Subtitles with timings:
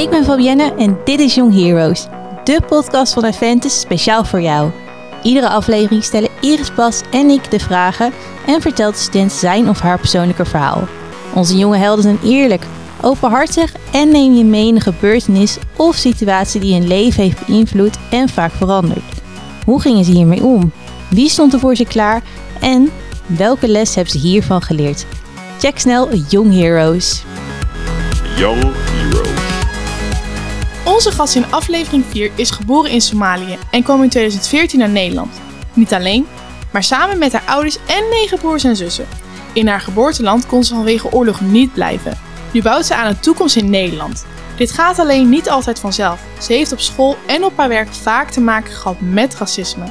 [0.00, 2.06] Ik ben Fabienne en dit is Young Heroes,
[2.44, 4.70] de podcast van Aventus speciaal voor jou.
[5.22, 8.12] Iedere aflevering stellen Iris Bas en ik de vragen
[8.46, 10.88] en vertelt de student zijn of haar persoonlijke verhaal.
[11.34, 12.64] Onze jonge helden zijn eerlijk,
[13.00, 17.98] openhartig en neem je mee in een gebeurtenis of situatie die hun leven heeft beïnvloed
[18.10, 19.04] en vaak veranderd.
[19.64, 20.72] Hoe gingen ze hiermee om?
[21.08, 22.22] Wie stond er voor ze klaar?
[22.60, 22.90] En
[23.26, 25.06] welke les hebben ze hiervan geleerd?
[25.58, 27.22] Check snel Young Heroes.
[28.36, 29.29] Young Heroes.
[30.84, 35.40] Onze gast in aflevering 4 is geboren in Somalië en kwam in 2014 naar Nederland.
[35.72, 36.26] Niet alleen,
[36.72, 39.06] maar samen met haar ouders en negen broers en zussen.
[39.52, 42.18] In haar geboorteland kon ze vanwege oorlog niet blijven.
[42.52, 44.26] Nu bouwt ze aan een toekomst in Nederland.
[44.56, 46.20] Dit gaat alleen niet altijd vanzelf.
[46.40, 49.84] Ze heeft op school en op haar werk vaak te maken gehad met racisme.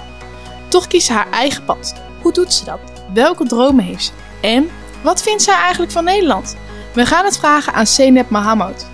[0.68, 1.96] Toch kiest ze haar eigen pad.
[2.22, 2.80] Hoe doet ze dat?
[3.14, 4.12] Welke dromen heeft ze?
[4.42, 4.70] En
[5.02, 6.56] wat vindt zij eigenlijk van Nederland?
[6.94, 8.89] We gaan het vragen aan Seneb Mahamud.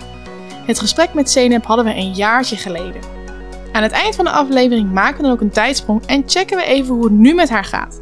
[0.66, 3.02] Het gesprek met Seneb hadden we een jaartje geleden.
[3.72, 6.64] Aan het eind van de aflevering maken we dan ook een tijdsprong en checken we
[6.64, 7.98] even hoe het nu met haar gaat.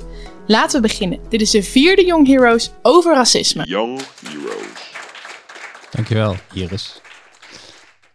[0.46, 1.18] Laten we beginnen.
[1.28, 3.64] Dit is de vierde Young Heroes over racisme.
[3.64, 4.92] Young Heroes.
[5.90, 7.00] Dankjewel, Iris.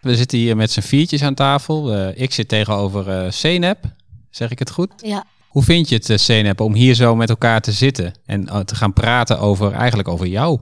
[0.01, 1.93] We zitten hier met z'n viertjes aan tafel.
[1.93, 3.77] Eh, ik zit tegenover eh CNEP.
[4.29, 4.91] Zeg ik het goed?
[4.97, 8.47] Ja, Hoe vind je het, uh, CNEP, om hier zo met elkaar te zitten en
[8.47, 10.59] eh, te gaan praten over eigenlijk over jou?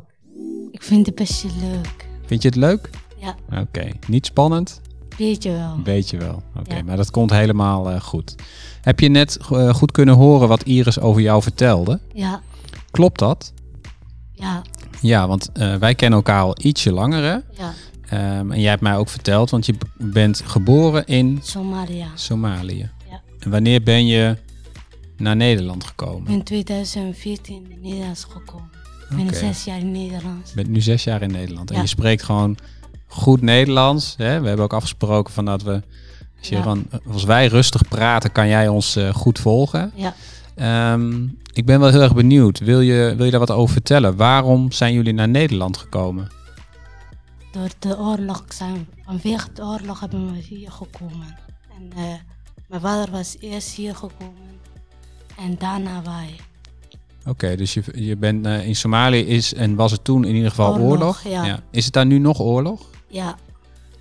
[0.71, 2.05] ik vind het best leuk.
[2.25, 2.89] Vind je het leuk?
[3.17, 4.81] Ja, Oké, niet spannend?
[5.17, 5.77] weet je wel.
[5.83, 6.43] Beetje wel.
[6.59, 6.83] Oké, Ja.
[6.83, 8.35] maar dat komt helemaal eh, goed.
[8.81, 11.99] Heb je net eh, goed kunnen horen wat Iris over jou vertelde?
[12.13, 12.41] Ja,
[12.91, 13.53] Klopt dat?
[14.33, 14.61] ja,
[15.01, 17.37] Ja, want eh, wij kennen elkaar al ietsje langer, hè?
[17.63, 17.73] ja.
[18.09, 22.07] Ehm, en jij hebt mij ook verteld, want je bent geboren in Somalia.
[22.15, 22.89] Somalië.
[23.09, 23.21] Ja.
[23.39, 24.37] En wanneer ben je
[25.17, 26.31] naar Nederland gekomen?
[26.31, 28.69] In 2014 in Nederlands gekomen.
[29.09, 30.49] Ik ben zes jaar in Nederlands.
[30.49, 31.81] Je bent nu zes jaar in Nederland en Ja.
[31.81, 32.57] je spreekt gewoon
[33.07, 34.13] goed Nederlands.
[34.17, 34.39] Hè?
[34.41, 35.81] We hebben ook afgesproken van dat we,
[36.39, 36.75] als, je Ja.
[37.11, 39.91] als wij rustig praten, kan jij ons eh, goed volgen.
[39.95, 40.13] Ja,
[40.55, 41.23] Ehm,
[41.53, 42.59] ik ben wel heel erg benieuwd.
[42.59, 44.15] Wil je, wil je daar wat over vertellen?
[44.15, 46.27] Waarom zijn jullie naar Nederland gekomen?
[47.51, 51.37] door de oorlog zijn, vanwege de oorlog hebben we hier gekomen.
[51.77, 52.03] En eh,
[52.67, 54.59] mijn vader was eerst hier gekomen
[55.37, 56.35] en daarna wij.
[57.25, 60.49] Oké, dus je, je bent eh, in Somalië is en was het toen in ieder
[60.49, 61.25] geval oorlog?
[61.25, 61.59] Oorlog, ja.
[61.71, 62.89] Is het daar nu nog oorlog?
[63.07, 63.37] Ja,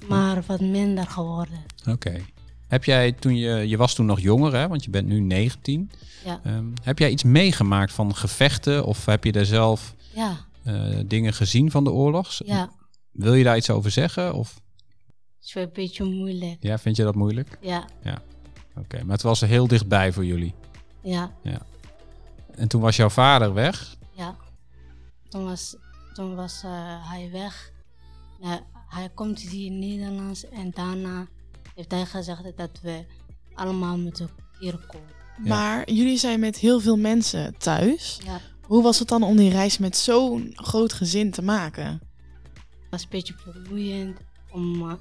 [0.09, 1.65] maar wat minder geworden.
[1.89, 2.21] Oké.
[2.69, 4.69] Heb jij toen je, je was toen nog jonger, hè?
[4.69, 5.91] want je bent nu 19.
[6.25, 10.99] Ja, Ehm, heb jij iets meegemaakt van gevechten of heb je daar zelf ja, eh,
[11.07, 12.41] dingen gezien van de oorlog?
[12.45, 12.71] ja.
[13.13, 14.35] Wil je daar iets over zeggen?
[14.35, 16.57] Of Het is wel een beetje moeilijk.
[16.61, 17.59] ja, vind je dat moeilijk?
[17.61, 17.85] Ja,
[18.79, 20.55] Oké, maar het was heel dichtbij voor jullie.
[21.03, 21.31] ja,
[22.55, 23.97] En toen was jouw vader weg.
[24.13, 24.37] Ja,
[25.29, 25.77] toen was,
[26.15, 26.71] toen was eh,
[27.11, 27.71] hij weg.
[28.41, 31.27] Ja, hij komt hier in Nederlands en daarna
[31.75, 33.05] heeft hij gezegd dat we
[33.55, 35.15] allemaal moeten hier komen.
[35.43, 35.49] Ja.
[35.49, 38.21] Maar jullie zijn met heel veel mensen thuis.
[38.25, 42.01] Ja, het Hoe was het dan om die reis met zo'n groot gezin te maken?
[42.91, 44.19] was een beetje vermoeiend
[44.51, 44.95] om eh,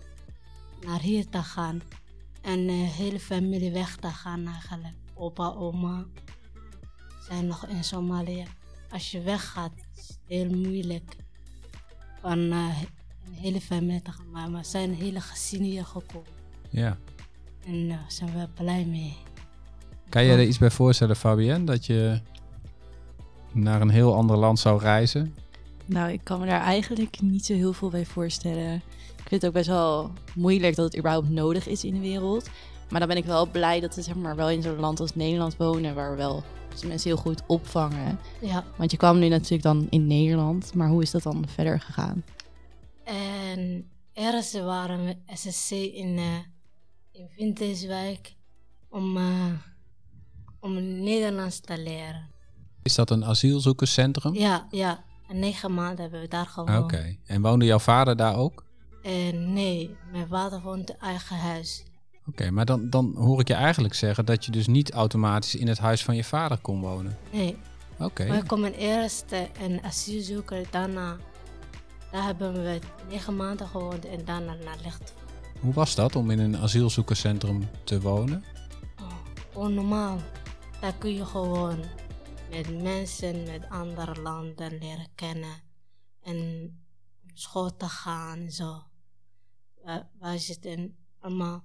[0.85, 1.81] naar hier te gaan
[2.41, 4.93] en de hele familie weg te gaan eigenlijk.
[5.13, 6.05] Opa, oma
[7.27, 8.45] zijn nog in Somalië.
[8.89, 11.15] Als je weggaat, is het heel moeilijk
[12.21, 12.81] van eh,
[13.27, 14.31] een hele familie te gaan.
[14.31, 16.29] Maar we zijn een hele gezin hier gekomen.
[16.69, 16.97] Ja.
[17.65, 19.17] En daar zijn we blij mee.
[20.09, 22.19] Kan je er iets bij voorstellen, Fabienne, dat je
[23.51, 25.35] naar een heel ander land zou reizen?
[25.85, 28.75] Nou, ik kan me daar eigenlijk niet zo heel veel bij voorstellen.
[29.15, 32.49] Ik vind het ook best wel moeilijk dat het überhaupt nodig is in de wereld.
[32.89, 35.15] Maar dan ben ik wel blij dat we zeg maar, wel in zo'n land als
[35.15, 36.43] Nederland wonen, waar we wel
[36.87, 38.19] mensen heel goed opvangen.
[38.39, 41.79] Ja, Want je kwam nu natuurlijk dan in Nederland, maar hoe is dat dan verder
[41.79, 42.23] gegaan?
[43.05, 46.39] En ergens waren we SSC in, eh
[47.11, 48.35] in Vinterswijk
[48.89, 49.51] om, eh,
[50.59, 50.73] om
[51.03, 52.29] Nederlands te leren.
[52.83, 54.33] Is dat een asielzoekerscentrum?
[54.33, 55.03] Ja, ja.
[55.27, 56.83] En negen maanden hebben we daar gewoond.
[56.83, 57.17] Oké.
[57.25, 58.63] En woonde jouw vader daar ook?
[59.33, 61.83] Nee, mijn vader woont in eigen huis.
[62.27, 65.67] Oké, maar dan, dan hoor ik je eigenlijk zeggen dat je dus niet automatisch in
[65.67, 67.17] het huis van je vader kon wonen.
[67.31, 67.57] Nee,
[67.99, 68.25] Oké.
[68.27, 71.17] wij komen eerst eh, een asielzoeker, daarna
[72.15, 72.79] daar hebben we
[73.09, 75.13] negen maanden gewoond en daarna naar licht.
[75.59, 78.43] Hoe was dat om in een asielzoekerscentrum te wonen?
[79.01, 79.17] Oh,
[79.51, 80.19] gewoon normaal.
[80.81, 81.83] Daar kun je gewoon
[82.49, 85.63] met mensen met andere landen leren kennen.
[86.21, 86.69] En
[87.33, 88.83] school te gaan en zo.
[89.83, 91.63] Wij, wij zitten allemaal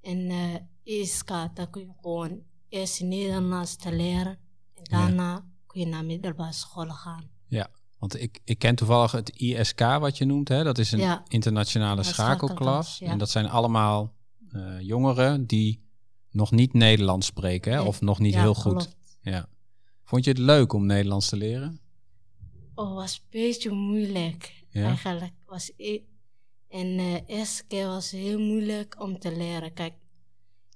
[0.00, 1.28] in uh, ISK.
[1.28, 4.38] Daar kun je gewoon eerst Nederlands te leren.
[4.74, 7.30] En daarna kun je naar middelbare school gaan.
[8.02, 10.48] Want ik, ik ken toevallig het ISK wat je noemt.
[10.48, 10.64] Hè?
[10.64, 11.22] Dat is een Ja.
[11.28, 12.98] internationale schakelklas.
[12.98, 13.10] ja.
[13.10, 14.14] En dat zijn allemaal
[14.50, 15.82] eh, jongeren die
[16.30, 17.72] nog niet Nederlands spreken.
[17.72, 17.80] Hè?
[17.82, 18.72] Of nog niet Ja, heel goed.
[18.72, 18.96] klopt.
[19.20, 19.48] Ja.
[20.04, 21.80] Vond je het leuk om Nederlands te leren?
[22.74, 24.64] Oh, was een beetje moeilijk.
[24.72, 26.02] Eigenlijk was ik.
[26.68, 29.72] En de eerste keer was het heel moeilijk om te leren.
[29.72, 29.94] Kijk,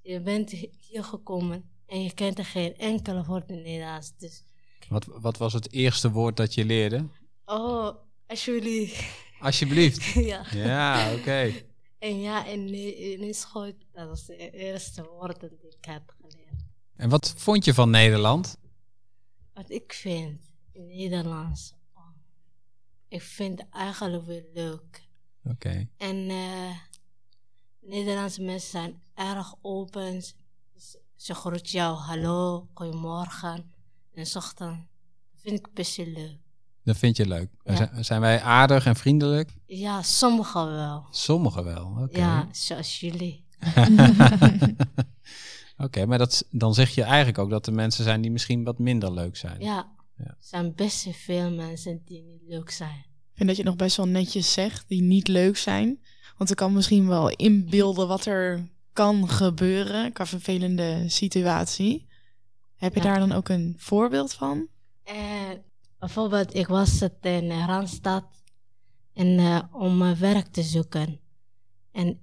[0.03, 4.13] je bent hier gekomen en je kent er geen enkele woord in Nederlands.
[4.17, 4.45] Dus,
[4.89, 7.05] Wat, wat was het eerste woord dat je leerde?
[7.45, 7.97] oh,
[8.27, 9.25] alsjeblieft.
[9.41, 10.05] Alsjeblieft.
[10.33, 10.47] ja.
[10.53, 11.53] Ja, oké.
[11.99, 12.75] En ja, in,
[13.21, 16.65] in school, dat was de eerste woorden die ik heb geleerd.
[16.97, 18.57] En wat vond je van Nederland?
[19.55, 20.41] Wat ik vind
[20.73, 22.09] in Nederlands, oh,
[23.09, 25.09] ik vind het eigenlijk weer leuk.
[25.45, 25.89] Oké.
[25.97, 26.77] En eh,
[27.81, 30.23] Nederlandse mensen zijn erg open.
[30.23, 33.75] Ze, ze groet jou, hallo, goedemorgen.
[34.17, 34.77] En s ochtend.
[35.33, 36.37] Dat vind ik best wel leuk.
[36.85, 37.49] Dat vind je leuk.
[37.65, 38.03] Ja.
[38.03, 39.51] Zijn, wij aardig en vriendelijk?
[39.67, 41.07] Ja, sommigen wel.
[41.11, 41.97] Sommigen wel.
[42.03, 42.19] Oké.
[42.19, 43.45] Ja, zoals jullie.
[45.79, 48.79] Oké, maar dat, dan zeg je eigenlijk ook dat er mensen zijn die misschien wat
[48.79, 49.61] minder leuk zijn.
[49.61, 50.25] Ja, Ja.
[50.25, 53.05] er zijn best veel mensen die niet leuk zijn.
[53.07, 56.01] Ik vind dat je nog best wel netjes zegt, die niet leuk zijn.
[56.37, 62.06] Want ik kan misschien wel inbeelden wat er kan gebeuren qua vervelende situatie.
[62.87, 63.07] Heb je Ja.
[63.07, 64.69] daar dan ook een voorbeeld van?
[65.03, 65.51] Eh,
[65.99, 68.25] bijvoorbeeld, ik was het in Randstad
[69.13, 71.21] en, eh, om eh, werk te zoeken.
[71.93, 72.21] En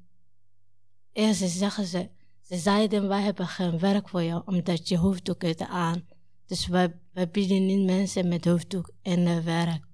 [1.14, 2.10] eerst zeggen ze,
[2.42, 6.06] ze zeiden wij hebben geen werk voor jou omdat je hoofddoek hebt aan.
[6.46, 9.88] Dus wij, wij bieden niet mensen met hoofddoek en eh, werk.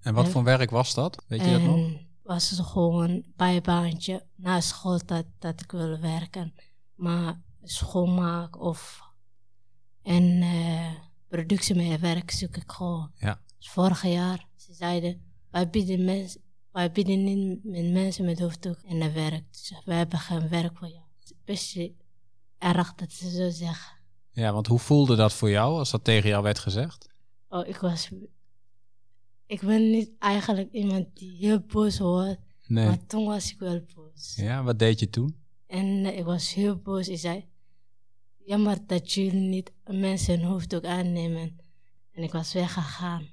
[0.00, 1.24] En wat voor werk was dat?
[1.28, 1.90] Weet je dat nog?
[2.22, 6.54] Was het gewoon een bijbaantje na school dat, dat ik wil werken.
[6.94, 9.10] Maar schoonmaak of
[10.02, 13.10] en eh productiemedewerk zoek ik gewoon.
[13.14, 13.40] Ja.
[13.58, 16.38] Dus vorig jaar, ze zeiden, wij bieden, mens,
[16.72, 19.44] wij bieden niet met mensen met hoofddoek en een werk.
[19.50, 21.02] Dus we hebben geen werk voor jou.
[21.20, 21.90] Het is best
[22.58, 23.96] erg dat ze zo zeggen.
[24.30, 27.08] Ja, want hoe voelde dat voor jou als dat tegen jou werd gezegd?
[27.48, 28.10] Oh, ik was...
[29.46, 32.40] Ik ben niet eigenlijk iemand die heel boos wordt.
[32.66, 32.86] Nee.
[32.86, 34.34] Maar toen was ik wel boos.
[34.36, 35.36] Ja, wat deed je toen?
[35.66, 37.08] En eh, ik was heel boos.
[37.08, 37.48] Ik zei,
[38.46, 41.60] jammer dat jullie niet mensen hun hoofddoek aannemen.
[42.12, 43.30] En ik was weggegaan.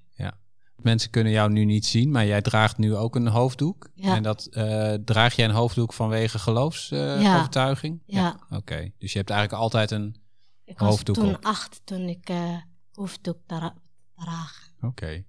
[0.82, 3.90] Mensen kunnen jou nu niet zien, maar jij draagt nu ook een hoofddoek.
[3.94, 4.16] Ja.
[4.16, 8.02] En dat eh, draag jij een hoofddoek vanwege geloofsovertuiging?
[8.06, 8.40] Ja.
[8.50, 10.16] Oké, dus je hebt eigenlijk altijd een.
[10.64, 11.46] Ik was Hoofddoek toen op.
[11.46, 12.58] acht toen ik eh
[12.94, 13.76] hoofddoek dra-
[14.16, 14.70] draag.
[14.82, 15.24] Oké.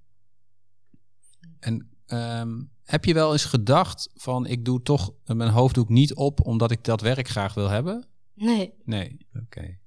[1.58, 6.46] En ehm, heb je wel eens gedacht van ik doe toch mijn hoofddoek niet op
[6.46, 8.06] omdat ik dat werk graag wil hebben?
[8.34, 9.26] Nee, Nee.
[9.42, 9.78] Oké.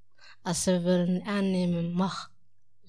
[0.41, 2.31] als ze willen aannemen, mag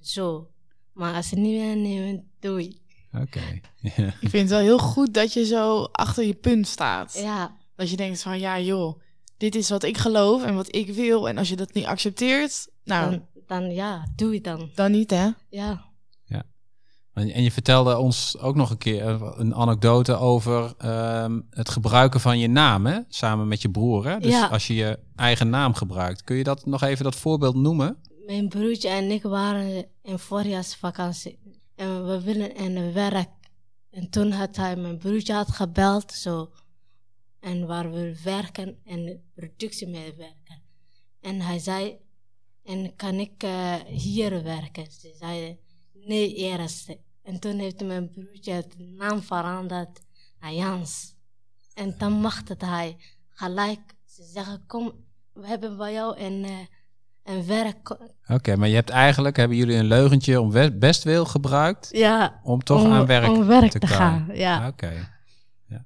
[0.01, 0.51] zo.
[0.93, 2.81] Maar als ze niet willen aannemen, doei.
[3.13, 3.41] Oké.
[3.97, 4.07] Ja.
[4.07, 7.15] Ik vind het wel heel goed dat je zo achter je punt staat.
[7.19, 9.01] Ja, Dat je denkt van ja joh,
[9.37, 11.29] dit is wat ik geloof en wat ik wil.
[11.29, 14.71] En als je dat niet accepteert, nou dan, dan ja, doei dan.
[14.75, 15.29] dan niet hè.
[15.49, 15.85] Ja,
[17.15, 22.21] En je vertelde ons ook nog een keer eh, een anekdote over ehm, het gebruiken
[22.21, 22.99] van je naam, hè?
[23.09, 24.19] Samen met je broer, hè?
[24.19, 24.47] Dus Ja.
[24.47, 26.25] als je je eigen naam gebruikt.
[26.25, 27.99] Kun je dat nog even dat voorbeeld noemen?
[28.27, 31.39] mijn broertje en ik waren in voorjaarsvakantie.
[31.75, 33.29] En we willen in het werk.
[33.91, 36.51] En toen had hij mijn broertje had gebeld zo.
[37.41, 40.63] En waar we werken en productie mee werken.
[41.21, 41.97] En hij zei,
[42.65, 44.87] en kan ik eh, hier werken?
[44.93, 45.59] Ze zeiden,
[46.07, 46.97] nee eerst.
[47.23, 50.01] En toen heeft mijn broertje het naam veranderd
[50.41, 51.15] naar Jans.
[51.75, 52.97] En dan mag het hij
[53.29, 53.81] gelijk.
[54.07, 54.93] Ze zeggen, kom,
[55.33, 56.53] we hebben bij jou een, eh,
[57.35, 57.97] een werk.
[58.27, 62.63] Oké, maar je hebt eigenlijk, hebben jullie een leugentje om we- bestwil gebruikt Ja, om
[62.63, 64.29] toch om, aan werk, om werk te, gaan.
[64.33, 64.67] Ja.
[64.69, 64.93] Oké.
[65.67, 65.85] Ja.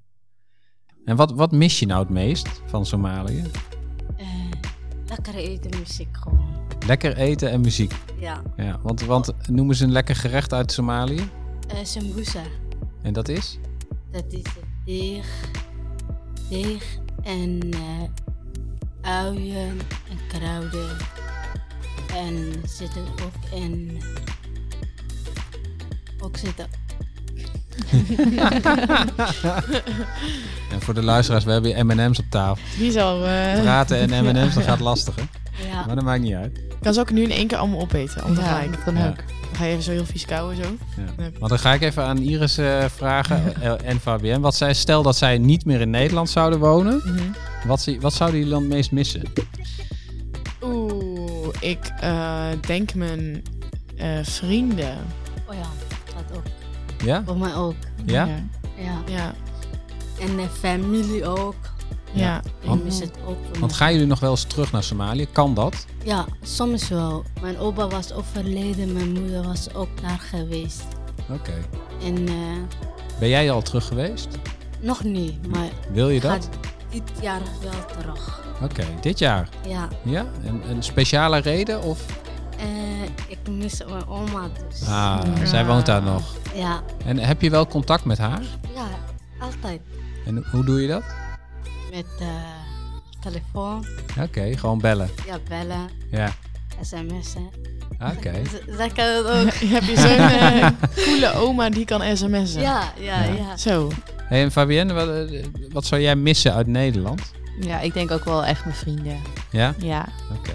[1.05, 3.45] En wat, wat mis je nou het meest van Somalië?
[5.09, 6.57] Lekker eten muziek gewoon.
[6.87, 7.93] Lekker eten en muziek.
[8.21, 8.43] Ja.
[8.57, 11.31] Ja, want, want noemen ze een lekker gerecht uit Somalië.
[11.73, 12.43] Uh, sambusa.
[13.03, 13.59] En dat is?
[14.11, 14.43] Dat is
[14.85, 15.51] deeg.
[16.49, 18.03] Deeg en eh
[19.01, 19.79] uien
[20.11, 20.97] en kruiden.
[22.15, 24.03] En zitten ook in...
[26.21, 26.67] Ook zitten...
[30.71, 32.65] En voor de luisteraars, we hebben hier M&M's op tafel.
[32.79, 33.27] Die zal.
[33.27, 35.23] eh Praten en M&M's, dat gaat lastig, hè?
[35.69, 35.87] Ja.
[35.87, 36.61] Maar dat maakt niet uit.
[36.83, 38.25] kan ze ook nu in één keer allemaal opeten.
[38.25, 38.71] Om Ja, tegelijk.
[38.73, 39.09] dat kan Ja.
[39.09, 39.17] ook.
[39.17, 40.63] Dan ga je even zo heel vies kauwen zo.
[40.97, 41.31] Ja.
[41.39, 44.41] Want dan ga ik even aan Iris eh, vragen eh, en Fabienne.
[44.41, 47.01] Wat zij, stel dat zij niet meer in Nederland zouden wonen.
[47.05, 47.23] Mhm.
[47.69, 49.23] Wat, zie- wat zouden jullie dan het meest missen?
[50.63, 53.43] Oeh, ik eh, denk mijn
[53.97, 54.97] eh, vrienden.
[55.49, 55.88] Oh ja.
[57.05, 57.23] Ja?
[57.27, 57.75] Voor mij ook.
[58.05, 58.27] Ja?
[58.77, 59.03] Ja.
[59.07, 59.35] Ja,
[60.21, 61.55] En de familie ook.
[62.13, 62.43] ja.
[62.61, 63.37] Ik mis het ook.
[63.61, 65.27] Want gaan jullie nog wel eens terug naar Somalië?
[65.33, 65.87] Kan dat?
[66.05, 67.25] Ja, soms wel.
[67.41, 70.85] Mijn opa was overleden, mijn moeder was ook daar geweest.
[71.31, 71.53] Oké.
[72.05, 72.35] En eh,
[73.19, 74.29] Ben jij al terug geweest?
[74.81, 76.49] nog niet, maar Wil je dat?
[76.91, 78.41] dit jaar wel terug.
[78.63, 79.49] Oké, dit jaar.
[79.69, 80.27] Ja, Ja?
[80.45, 81.83] Een, een speciale reden?
[81.83, 82.05] Of?
[82.59, 84.89] Eh, ik mis mijn oma dus.
[84.89, 86.35] Ah, zij woont daar nog.
[86.55, 88.41] Ja, En heb je wel contact met haar?
[88.75, 88.87] ja,
[89.41, 89.81] altijd.
[90.27, 91.03] En hoe doe je dat?
[91.91, 92.27] Met eh,
[93.21, 93.87] telefoon,
[94.21, 95.11] Oké, gewoon bellen.
[95.27, 96.33] ja, bellen, Ja,
[96.83, 97.51] sms'en.
[98.17, 98.33] oké.
[98.53, 99.53] Z- Zij kan het ook.
[99.75, 100.69] Heb je zo'n eh,
[101.05, 102.61] coole oma die kan sms'en?
[102.61, 103.33] Ja, ja, Ja.
[103.33, 103.57] ja.
[103.57, 103.91] Zo.
[104.25, 105.31] Hey, en Fabienne, wat,
[105.73, 107.21] wat zou jij missen uit Nederland?
[107.61, 109.17] Ja, ik denk ook wel echt mijn vrienden.
[109.51, 109.75] Ja?
[109.79, 110.09] Ja.
[110.39, 110.53] Oké.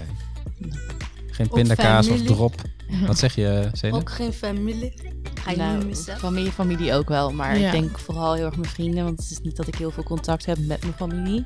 [1.34, 2.54] Geen Ook pindakaas of drop.
[3.06, 3.70] Wat zeg je?
[3.90, 4.92] Ook geen familie.
[5.34, 6.16] Ga je Nou, missen?
[6.16, 7.30] familie, familie ook wel.
[7.32, 7.66] Maar Ja.
[7.66, 9.04] ik denk vooral heel erg mijn vrienden.
[9.04, 11.44] Want het is niet dat ik heel veel contact heb met mijn familie.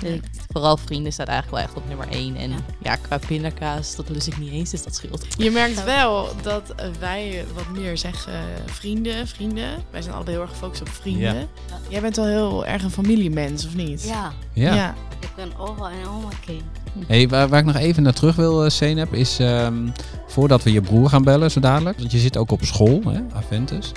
[0.00, 2.36] Dus ik- vooral vrienden staat eigenlijk wel echt op nummer één.
[2.36, 2.52] En
[2.82, 4.70] ja, qua pindakaas, dat lust ik niet eens.
[4.70, 5.26] Dus dat scheelt.
[5.38, 8.32] Je merkt wel dat wij wat meer zeggen
[8.66, 9.68] vrienden, vrienden.
[9.90, 11.34] Wij zijn allebei heel erg gefocust op vrienden.
[11.34, 11.46] Ja.
[11.88, 14.02] Jij bent wel heel erg een familiemens, of niet?
[14.04, 14.94] Ja, Ja.
[15.20, 16.62] ik ben opa en oma kind.
[17.06, 19.88] Hey, waar, waar ik nog even naar terug wil, uh, Zeynep, is ehm,
[20.26, 21.98] voordat we je broer gaan bellen zo dadelijk.
[21.98, 23.92] Want je zit ook op school, hè, Aventus.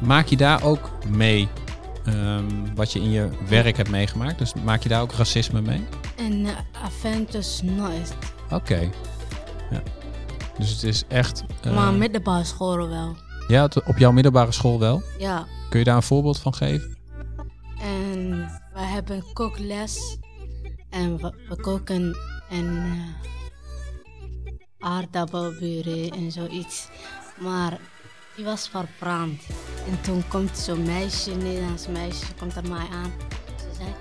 [0.00, 1.48] Maak je daar ook mee
[2.04, 2.44] ehm,
[2.74, 4.38] wat je in je werk hebt meegemaakt?
[4.38, 5.84] Dus maak je daar ook racisme mee?
[6.16, 6.50] En uh,
[6.84, 8.14] Aventus nooit.
[8.50, 8.90] Oké.
[9.70, 9.82] Ja.
[10.58, 11.44] Dus het is echt...
[11.62, 13.16] eh, Maar middelbare school wel.
[13.48, 15.02] Ja, op jouw middelbare school wel.
[15.18, 15.46] Ja.
[15.70, 16.96] Kun je daar een voorbeeld van geven?
[17.80, 18.28] En
[18.74, 20.16] we hebben kookles.
[20.92, 22.16] En we, koken
[22.48, 23.08] en uh,
[24.78, 26.88] aardappelpuree en zoiets.
[27.40, 27.80] Maar
[28.36, 29.42] die was verbrand.
[29.86, 33.12] En toen komt zo'n meisje, een Nederlands meisje, komt er mij aan.
[33.56, 33.94] Ze zei,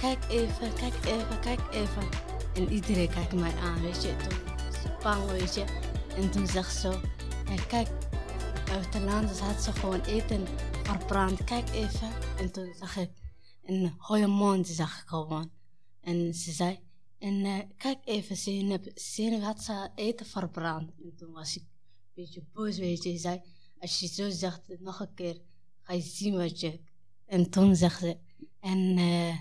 [0.00, 2.08] kijk even, kijk even, kijk even.
[2.54, 4.16] En iedereen kijkt mij aan, weet je.
[4.16, 5.64] Toen bang, weet je.
[6.16, 7.00] En toen zegt ze,
[7.68, 7.88] kijk,
[8.66, 10.46] buitenlanders had ze gewoon eten
[10.82, 11.44] verbrand.
[11.44, 12.08] Kijk even.
[12.38, 13.10] En toen zag ik
[13.64, 15.50] een hooie mond, zag ik gewoon.
[16.06, 16.78] En ze zei,
[17.18, 20.90] en uh, kijk even, Zeynep, Zeynep had ze eten verbrand.
[21.02, 21.68] En toen was ik een
[22.14, 23.12] beetje boos, weet je.
[23.12, 23.40] Ze zei,
[23.78, 25.40] als je zo zegt, nog een keer,
[25.82, 26.80] ga je zien wat je...
[27.26, 28.18] En toen zegt ze,
[28.60, 29.36] en uh,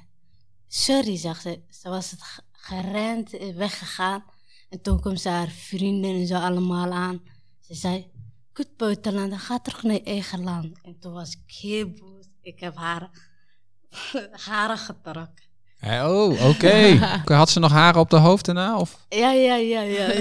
[0.68, 1.62] sorry, zegt ze.
[1.70, 4.24] Ze was het gerend, weggegaan.
[4.70, 7.24] En toen kwam ze haar vrienden en zo allemaal aan.
[7.60, 8.12] Ze zei,
[8.54, 10.82] goed buitenlander, ga terug naar je eigen land.
[10.82, 12.26] En toen was ik heel boos.
[12.42, 13.32] Ik heb haar
[14.48, 15.46] haren getrokken.
[15.78, 16.44] Hey, oh, oké.
[16.44, 16.98] Okay.
[17.38, 18.80] Had ze nog haren op de hoofd daarna?
[18.80, 19.06] Of?
[19.10, 20.08] Ja, ja, ja, ja.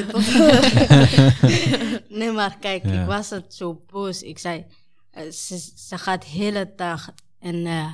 [2.18, 3.00] nee, maar kijk, ja.
[3.00, 4.22] ik was het zo boos.
[4.22, 4.64] Ik zei,
[5.18, 7.08] uh, ze, ze gaat de hele dag
[7.40, 7.86] en uh,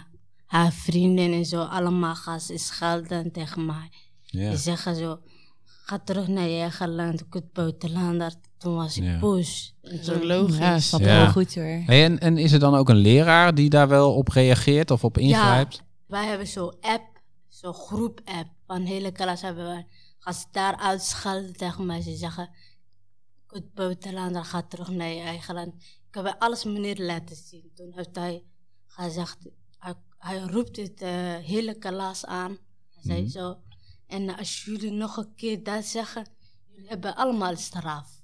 [0.47, 3.91] haar vrienden en zo allemaal gaan ze schelden tegen mij.
[4.25, 4.51] Ja.
[4.51, 5.19] Ze zeggen zo,
[5.85, 8.33] ga terug naar je eigen land, kut buitenlander.
[8.59, 9.19] Toen was ik Ja.
[9.19, 9.75] boos.
[9.83, 10.59] En Dat is ook toen- logisch.
[10.59, 11.07] Ja, snap Ja.
[11.07, 11.83] wel goed hoor.
[11.87, 15.05] Hey, en, en is er dan ook een leraar die daar wel op reageert of
[15.05, 15.83] op ingrijpt?
[16.07, 17.10] Wij hebben zo'n app,
[17.61, 18.49] zo'n groep-app.
[18.67, 19.85] Van de hele klas hebben we.
[20.19, 22.01] Gaan ze daar uitschelden tegen mij.
[22.01, 22.51] Ze zeggen:
[23.47, 25.75] Goed, buitenlander, ga terug naar je eigen land.
[26.09, 27.71] Ik heb alles meneer laten zien.
[27.75, 28.45] Toen heeft hij
[28.87, 29.39] gezegd:
[29.79, 32.59] Hij, hij roept het eh, hele klas aan.
[32.95, 33.31] Hij zei Mhm.
[33.31, 33.57] zo.
[34.07, 36.27] En als jullie nog een keer dat zeggen,
[36.69, 38.20] jullie hebben allemaal straf.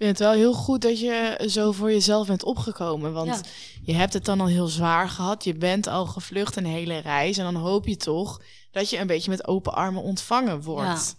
[0.00, 3.12] Ik vind het wel heel goed dat je zo voor jezelf bent opgekomen.
[3.12, 3.40] Want Ja.
[3.82, 5.44] je hebt het dan al heel zwaar gehad.
[5.44, 7.38] Je bent al gevlucht een hele reis.
[7.38, 11.16] En dan hoop je toch dat je een beetje met open armen ontvangen wordt.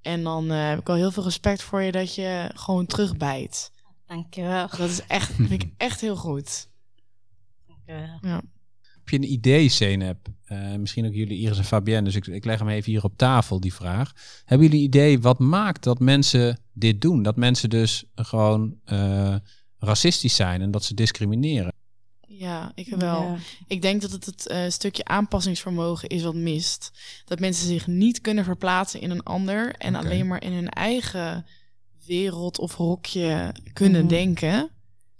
[0.00, 3.72] En dan eh, heb ik al heel veel respect voor je dat je gewoon terugbijt.
[4.06, 4.68] Dankjewel.
[4.76, 6.68] Dat is echt, vind ik echt heel goed.
[7.66, 8.40] Dankjewel.
[8.80, 10.28] Heb je een idee, Zeynep?
[10.44, 12.04] Eh, misschien ook jullie, Iris en Fabienne.
[12.04, 14.12] Dus ik, ik leg hem even hier op tafel, die vraag.
[14.44, 17.22] Hebben jullie idee wat maakt dat mensen dit doen?
[17.22, 19.34] Dat mensen dus gewoon eh,
[19.78, 21.72] racistisch zijn en dat ze discrimineren?
[22.26, 23.22] Ja, ik wel.
[23.22, 23.36] Ja.
[23.66, 26.90] Ik denk dat het het eh, stukje aanpassingsvermogen is wat mist.
[27.24, 31.46] Dat mensen zich niet kunnen verplaatsen in een ander en alleen maar in hun eigen
[32.06, 34.08] wereld of hokje kunnen Mhm.
[34.08, 34.70] denken.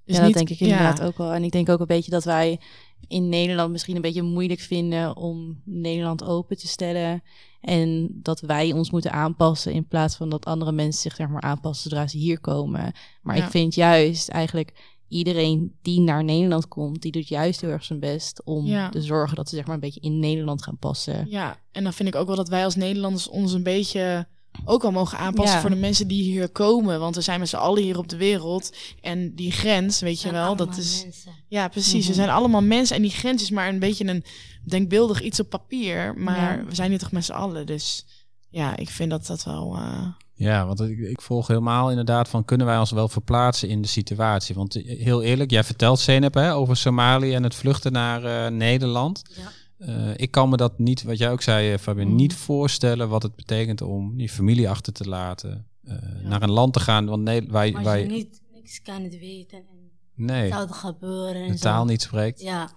[0.04, 0.66] Dus ja, dat niet- denk ik ja.
[0.66, 1.32] inderdaad ook wel.
[1.32, 2.60] En ik denk ook een beetje dat wij
[3.08, 7.22] in Nederland misschien een beetje moeilijk vinden om Nederland open te stellen.
[7.60, 11.40] En dat wij ons moeten aanpassen in plaats van dat andere mensen zich zeg maar
[11.42, 12.92] aanpassen zodra ze hier komen.
[13.22, 13.44] Maar Ja.
[13.44, 14.72] ik vind juist eigenlijk
[15.08, 18.88] iedereen die naar Nederland komt, die doet juist heel erg zijn best om Ja.
[18.88, 21.26] te zorgen dat ze zeg maar een beetje in Nederland gaan passen.
[21.30, 24.26] Ja, en dan vind ik ook wel dat wij als Nederlanders ons een beetje
[24.64, 25.60] ook al mogen aanpassen Ja.
[25.60, 27.00] voor de mensen die hier komen.
[27.00, 28.76] Want we zijn met z'n allen hier op de wereld.
[29.00, 31.02] En die grens, weet je wel, dat is...
[31.02, 31.32] mensen.
[31.48, 31.98] Ja, precies.
[32.00, 32.08] Mhm.
[32.08, 34.24] We zijn allemaal mensen en die grens is maar een beetje een
[34.64, 36.14] denkbeeldig iets op papier.
[36.18, 36.64] Maar Ja.
[36.68, 37.66] we zijn hier toch met z'n allen.
[37.66, 38.06] Dus
[38.48, 39.74] ja, ik vind dat dat wel...
[39.76, 43.82] eh, Ja, want ik, ik volg helemaal inderdaad van kunnen wij ons wel verplaatsen in
[43.82, 44.54] de situatie.
[44.54, 48.50] Want eh, heel eerlijk, jij vertelt Zeynep hè, over Somalië en het vluchten naar eh,
[48.52, 49.22] Nederland.
[49.36, 49.50] Ja.
[49.78, 52.16] Eh, ik kan me dat niet, wat jij ook zei eh, Fabian, Mhm.
[52.16, 55.66] niet voorstellen wat het betekent om die familie achter te laten.
[55.82, 59.02] eh, Naar een land te gaan, want nee, wij, Maar wij je niet, niks kan
[59.02, 61.62] het weten en nee, zou het gebeuren en de zo.
[61.62, 62.40] taal niet spreekt.
[62.40, 62.70] Ja.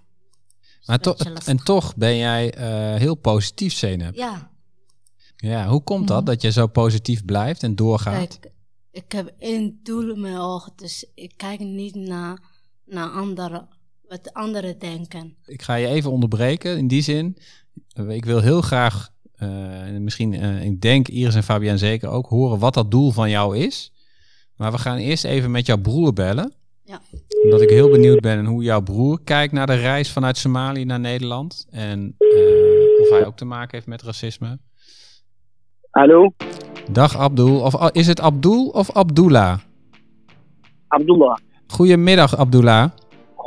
[0.85, 2.53] maar to- en toch ben jij
[2.97, 4.15] heel positief, Zeynep.
[4.15, 4.51] Ja,
[5.37, 6.25] Ja, hoe komt dat, Mhm.
[6.25, 8.39] dat je zo positief blijft en doorgaat?
[8.39, 8.51] kijk,
[8.91, 12.41] ik heb één doel in mijn ogen, dus ik kijk niet naar,
[12.85, 13.67] naar anderen,
[14.09, 15.35] wat anderen denken.
[15.45, 17.37] Ik ga je even onderbreken in die zin.
[17.93, 22.09] Eh, Ik wil heel graag, eh, en misschien, eh, ik denk Iris en Fabian zeker
[22.09, 23.91] ook, horen wat dat doel van jou is.
[24.55, 26.53] Maar we gaan eerst even met jouw broer bellen.
[26.83, 27.01] Ja.
[27.43, 30.99] Omdat ik heel benieuwd ben hoe jouw broer kijkt naar de reis vanuit Somalië naar
[30.99, 31.65] Nederland.
[31.69, 34.59] En eh, of hij ook te maken heeft met racisme.
[35.89, 36.33] Hallo,
[36.91, 37.59] Dag Abdul.
[37.59, 39.59] Of oh, is het Abdul of Abdullah?
[40.87, 41.37] Abdullah.
[41.67, 42.89] Goedemiddag Abdullah.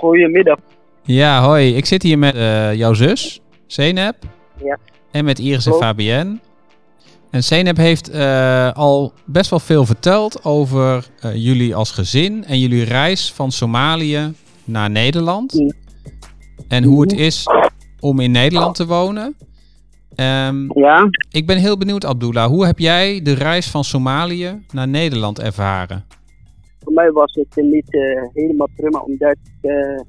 [0.00, 0.58] Goedemiddag.
[1.02, 1.76] Ja, hoi.
[1.76, 4.16] Ik zit hier met eh, jouw zus, Zeynep.
[4.64, 4.78] Ja.
[5.10, 5.72] En met Iris en.
[5.72, 6.38] Fabienne.
[7.30, 12.58] En Zeynep heeft eh, al best wel veel verteld over eh, jullie als gezin en
[12.58, 15.54] jullie reis van Somalië naar Nederland.
[15.54, 15.72] Mm.
[16.68, 17.46] En hoe het is
[18.00, 19.36] om in Nederland te wonen.
[20.14, 22.46] Ehm, Ja, ik ben heel benieuwd, Abdullah.
[22.46, 26.04] Hoe heb jij de reis van Somalië naar Nederland ervaren?
[26.84, 30.00] Voor mij was het niet eh, helemaal prima, omdat, eh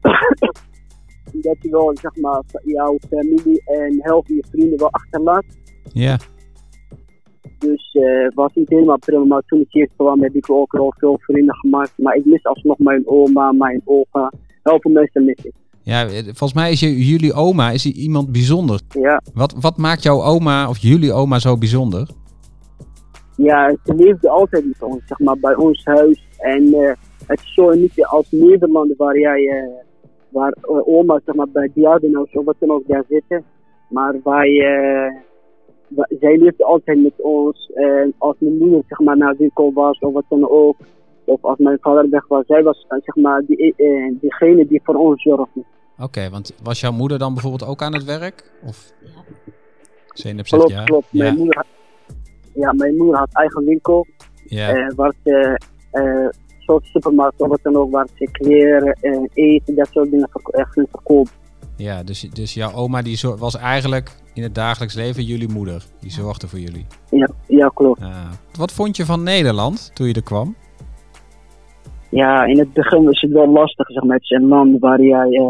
[1.34, 5.44] omdat je wel, zeg maar, jouw familie en heel veel je vrienden wel achterlaat.
[5.92, 6.18] Ja,
[7.58, 10.94] Dus het was niet helemaal prima, maar toen ik hier kwam heb ik ook wel
[10.98, 11.92] veel vrienden gemaakt.
[11.96, 14.32] Maar ik mis alsnog mijn oma, mijn opa.
[14.62, 15.52] Heel veel mensen mis ik.
[15.82, 18.82] ja volgens mij is je, jullie oma is iemand bijzonders.
[18.88, 22.08] Ja, Wat, wat maakt jouw oma of jullie oma zo bijzonder?
[23.42, 26.26] Ja, ze leefde altijd met ons, zeg maar, bij ons huis.
[26.38, 26.92] En eh,
[27.26, 29.68] het is zo niet als Nederland waar jij, eh,
[30.28, 33.44] waar eh, oma, zeg maar, bij Diaden of zo, wat dan ook daar zitten.
[33.88, 34.50] Maar wij,
[36.20, 37.70] zij leefde altijd met ons.
[37.74, 40.76] En als mijn moeder, zeg maar, naar winkel was of wat dan ook.
[41.24, 43.74] Of als mijn vader weg was, zij was, zeg maar, die,
[44.20, 45.64] diegene die voor ons zorgde.
[45.98, 48.52] Oké, want was jouw moeder dan bijvoorbeeld ook aan het werk?
[48.66, 49.10] Of Ja.
[50.12, 50.84] Zegt Klopt, ja.
[50.84, 51.06] klopt.
[51.10, 51.64] Ja, Mijn moeder
[52.54, 54.06] ja, mijn moeder had eigen winkel.
[54.44, 54.68] ja.
[54.68, 55.60] eh, waar ze,
[55.90, 60.28] eh zoals supermarkt of wat dan ook, waar ze kleren, en eten, dat soort dingen
[60.30, 61.32] verko- echt ging verkopen.
[61.76, 65.82] ja dus, dus jouw oma die was eigenlijk in het dagelijks leven jullie moeder.
[66.00, 66.86] Die zorgde voor jullie.
[67.10, 68.00] Ja, ja, klopt.
[68.00, 68.30] Ah.
[68.58, 70.56] Wat vond je van Nederland toen je er kwam?
[72.10, 74.14] Ja, in het begin is het wel lastig, zeg maar.
[74.14, 75.46] Het is een land waar jij, eh,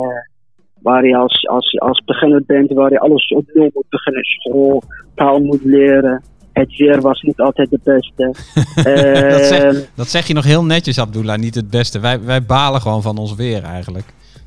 [0.83, 4.25] waar je als, als, als beginner bent, waar je alles op nul moet beginnen.
[4.25, 4.83] School,
[5.15, 6.23] taal moet leren.
[6.53, 8.25] Het weer was niet altijd de beste.
[8.75, 11.39] dat, Eh, zeg, dat zeg je nog heel netjes, Abdullah.
[11.39, 12.01] Niet het beste.
[12.01, 14.05] Wij, wij balen gewoon van ons weer eigenlijk.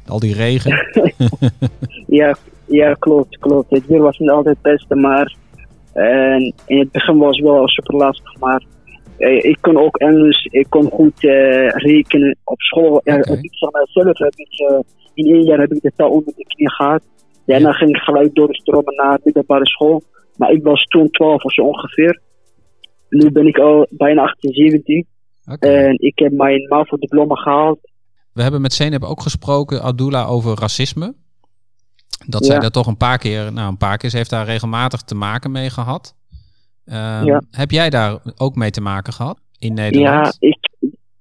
[0.07, 0.87] Al die regen.
[2.07, 2.35] Ja,
[2.65, 3.69] ja, klopt, klopt.
[3.69, 5.35] Het weer was niet altijd het beste, maar
[5.93, 8.39] en in het begin was het wel super lastig.
[8.39, 8.63] Maar
[9.17, 13.01] eh, ik kon ook Engels, ik kon goed eh, rekenen op school.
[13.03, 13.13] Ik
[13.51, 14.79] zeg maar, zelf heb ik, eh,
[15.13, 17.01] in één jaar heb ik de taal onder de knie gehad.
[17.45, 17.73] Daarna Ja.
[17.73, 20.03] ging ik gelijk doorstromen naar middelbare school.
[20.37, 22.21] Maar ik was toen 12 of zo ongeveer.
[23.09, 25.05] Nu ben ik al bijna 18, 17.
[25.51, 25.67] Oké.
[25.67, 27.79] En ik heb mijn MAVO-diploma gehaald.
[28.33, 31.13] We hebben met Zeynep ook gesproken, Abdullah, over racisme.
[32.27, 32.51] Dat Ja.
[32.51, 35.15] zij daar toch een paar keer, nou een paar keer, ze heeft daar regelmatig te
[35.15, 36.15] maken mee gehad.
[36.85, 37.41] Ehm, Ja.
[37.51, 40.35] Heb jij daar ook mee te maken gehad in Ja, Nederland?
[40.39, 40.57] ik,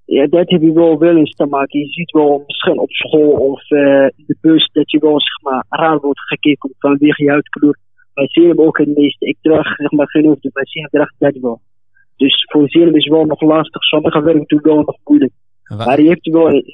[0.05, 1.81] ja, dat heb je wel wel eens te maken.
[1.81, 3.79] Je ziet wel misschien op school of eh,
[4.17, 7.79] in de bus dat je wel zeg maar, raar wordt gekeken vanwege je huidkleur.
[8.15, 9.27] Bij Zeynep ook het meeste.
[9.27, 11.61] Ik draag zeg maar geen hoofddoek, bij Zeynep draag ik dat wel.
[12.17, 13.83] Dus voor Zeynep is het wel nog lastig.
[13.83, 15.33] Sommige werken doen wel nog moeilijk.
[15.77, 16.65] Maar je hebt wel, in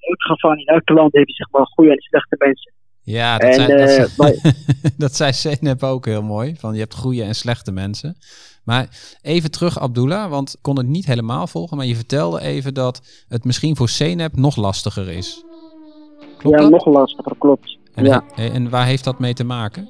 [0.00, 2.72] elk geval, in elk land heb je zeg maar goede en slechte mensen.
[3.02, 4.54] ja, dat, en, zei, dat, eh, zei-
[4.96, 6.54] dat zei Zeynep ook heel mooi.
[6.56, 8.16] Van je hebt goede en slechte mensen.
[8.64, 8.88] Maar
[9.22, 11.76] even terug, Abdullah, want ik kon het niet helemaal volgen.
[11.76, 15.44] Maar je vertelde even dat het misschien voor Zeynep nog lastiger is.
[16.38, 16.70] Klopt ja, dat?
[16.70, 17.78] nog lastiger, klopt.
[17.94, 18.24] En, ja.
[18.36, 19.88] en waar heeft dat mee te maken?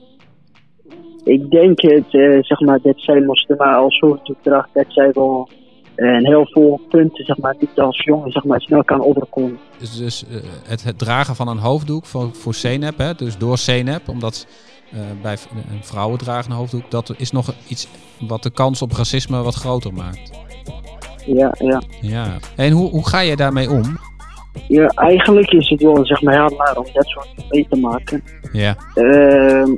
[1.29, 4.05] Ik denk het, eh, zeg maar, dat zij moslimen als
[4.43, 5.49] draagt, dat zij wel
[5.95, 9.59] eh, een heel veel punten, zeg maar, niet als jongen, zeg maar, snel kan overkomen.
[9.79, 10.37] Dus, dus eh,
[10.69, 14.47] het, het dragen van een hoofddoek voor, voor Zeynep, hè, dus door Zeynep, omdat
[15.23, 15.37] bij
[15.81, 17.89] vrouwen dragen een hoofddoek, dat is nog iets
[18.29, 20.31] wat de kans op racisme wat groter maakt.
[21.27, 21.83] Ja, ja.
[22.01, 22.37] Ja.
[22.57, 23.99] En hoe, hoe ga je daarmee om?
[24.69, 27.77] ja, eigenlijk is het wel zeg maar heel naar om dat soort dingen mee te
[27.77, 28.23] maken.
[28.53, 28.77] Ja.
[28.95, 29.71] Ehm,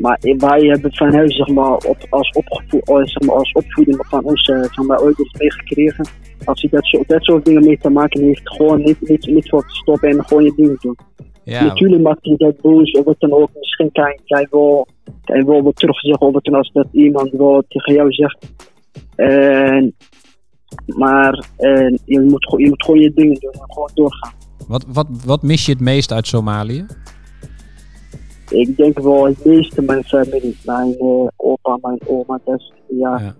[0.00, 4.06] maar wij hebben van huis zeg maar, op, als, opgevo- eh, zeg maar, als opvoeding
[4.08, 6.06] van onze zeg maar, ouders meegekregen.
[6.44, 9.48] Als je dat, zo, dat soort dingen mee te maken heeft, gewoon niet, niet, niet
[9.48, 10.96] voor te stoppen en gewoon je ding doen.
[11.44, 13.50] Ja, Natuurlijk maakt je dat boos of wat dan ook.
[13.54, 14.86] Misschien kan, je wel,
[15.24, 18.46] kan wel wat terugzeggen of wat dan als dat iemand wel tegen jou zegt.
[19.16, 19.94] En,
[20.86, 24.32] maar en, je, moet, gewoon- je moet gewoon je dingen doen en gewoon doorgaan.
[24.68, 26.86] wat, wat, wat mis je het meest uit Somalië?
[28.48, 33.18] Ik denk wel het meeste mijn familie, mijn eh, opa, mijn oma, is, ja.
[33.20, 33.34] Ja?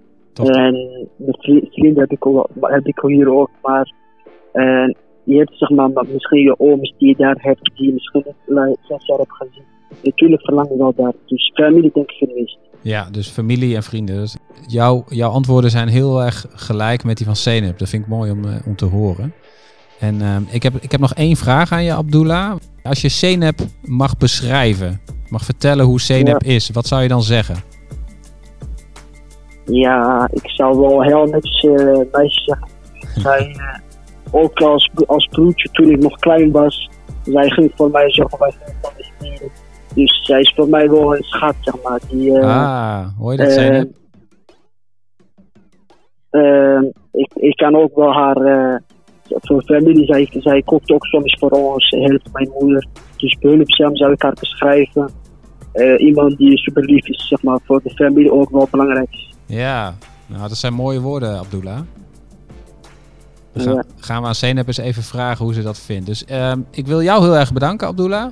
[0.44, 0.72] En
[1.16, 3.92] mijn vri- vrienden heb ik, ook, heb ik hier ook, maar
[4.52, 8.24] en je hebt zeg maar, misschien je ooms die je daar hebt, die je misschien
[8.88, 9.62] zes jaar hebt gezien.
[10.02, 11.12] Natuurlijk verlang je wel daar.
[11.26, 12.58] Dus familie denk ik het meest.
[12.80, 14.16] Ja, dus familie en vrienden.
[14.16, 17.78] Dus jouw, jouw antwoorden zijn heel erg gelijk met die van Senep.
[17.78, 19.32] Dat vind ik mooi om, eh, om te horen.
[19.98, 22.56] En ehm, ik, heb, ik heb nog één vraag aan je, Abdullah.
[22.82, 27.56] Als je Senep mag beschrijven, mag vertellen hoe Senep is, wat zou je dan zeggen?
[29.64, 32.68] Ja, ik zou wel heel netjes eh meisje zeggen.
[33.22, 33.78] Zij, eh,
[34.30, 36.90] ook als, als broertje toen ik nog klein was,
[37.22, 39.50] zij ging voor mij zeggen, wij gingen van de spieren.
[39.94, 42.00] Dus zij is voor mij wel een schat, zeg maar.
[42.10, 43.82] Die, eh, ah, hoor je dat, eh,
[46.30, 46.82] eh,
[47.12, 48.76] ik, ik kan ook wel haar, eh,
[49.30, 52.86] voor familie, zij, zij kookt ook soms voor ons, helpt mijn moeder.
[53.16, 55.10] Dus behulpzaam zou ik haar beschrijven.
[55.72, 59.32] Eh, iemand die super lief is, zeg maar, voor de familie ook wel belangrijk is.
[59.46, 59.94] Ja,
[60.26, 61.80] nou, dat zijn mooie woorden, Abdullah.
[63.52, 63.84] Dan gaan, Ja.
[63.96, 66.06] gaan we aan Senep eens even vragen hoe ze dat vindt.
[66.06, 68.30] Dus ehm, ik wil jou heel erg bedanken, Abdullah.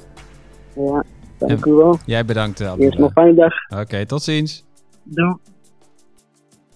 [0.77, 1.05] Ja,
[1.39, 1.99] dank u wel.
[2.07, 3.13] Jij bedankt, eh, Eerst nog Abdullah.
[3.13, 3.35] fijne
[3.69, 3.81] dag.
[3.81, 4.65] Oké, tot ziens.
[5.05, 5.35] Doei.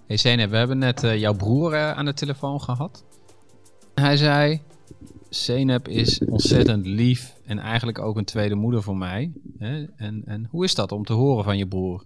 [0.07, 3.05] Hey Senep, we hebben net eh, jouw broer aan de telefoon gehad.
[4.01, 4.61] Hij zei,
[5.29, 9.33] Senep is ontzettend lief en eigenlijk ook een tweede moeder voor mij.
[9.59, 9.85] Hè?
[9.97, 12.05] En, en hoe is dat om te horen van je broer?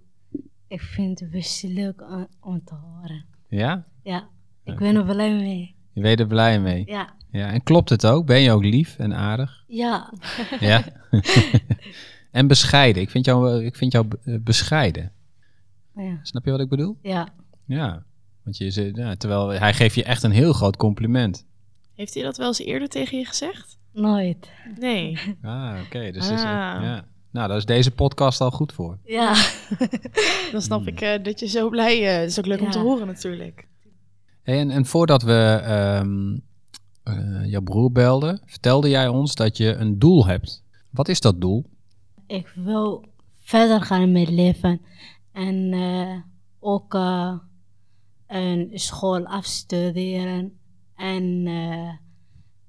[0.69, 3.25] Ik vind het best leuk om, om te horen.
[3.49, 3.87] Ja?
[4.03, 4.29] Ja,
[4.65, 5.75] ik ben er blij mee.
[5.93, 6.83] Je weet er blij mee.
[6.87, 8.27] Ja, Ja, en klopt het ook?
[8.27, 9.65] Ben je ook lief en aardig?
[9.67, 10.13] ja,
[10.61, 10.85] Ja.
[12.31, 13.03] en bescheiden.
[13.03, 15.13] Ik vind jou, ik vind jou eh, bescheiden.
[15.97, 16.99] ja, Snap je wat ik bedoel?
[17.03, 17.29] ja.
[17.67, 18.05] Ja.
[18.43, 21.47] Want je, terwijl hij geeft je echt een heel groot compliment.
[21.95, 23.79] Heeft hij dat wel eens eerder tegen je gezegd?
[23.93, 24.51] Nooit.
[24.79, 25.19] Nee.
[25.43, 26.11] Ah, oké.
[26.13, 26.47] dus is, Ah.
[26.83, 27.05] ja.
[27.31, 28.99] Nou, daar is deze podcast al goed voor.
[29.05, 29.35] Ja,
[30.53, 32.21] Dan snap ik eh, dat je zo blij bent.
[32.21, 33.67] Het is ook leuk om te horen natuurlijk.
[34.43, 36.39] Hey, en, en voordat we ehm,
[37.03, 40.65] eh, jouw broer belden, vertelde jij ons dat je een doel hebt.
[40.91, 41.65] Wat is dat doel?
[42.27, 43.05] ik wil
[43.41, 44.81] verder gaan in mijn leven.
[45.33, 46.17] En eh,
[46.61, 47.35] ook eh,
[48.27, 50.59] een school afstuderen.
[50.97, 51.93] En eh,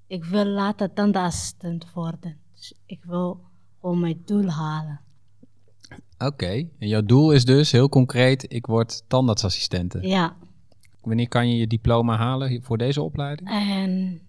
[0.07, 2.37] ik wil later tandartsassistent worden.
[2.53, 3.41] Dus ik wil
[3.79, 4.99] gewoon mijn doel halen.
[6.17, 6.67] Oké.
[6.79, 10.01] En jouw doel is dus heel concreet, ik word tandartsassistente.
[10.01, 10.35] Ja,
[11.01, 13.49] Wanneer kan je je diploma halen voor deze opleiding?
[13.49, 14.21] en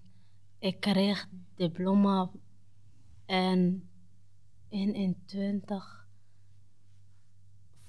[0.58, 2.30] ik kreeg diploma
[3.26, 3.88] en
[4.68, 6.06] 21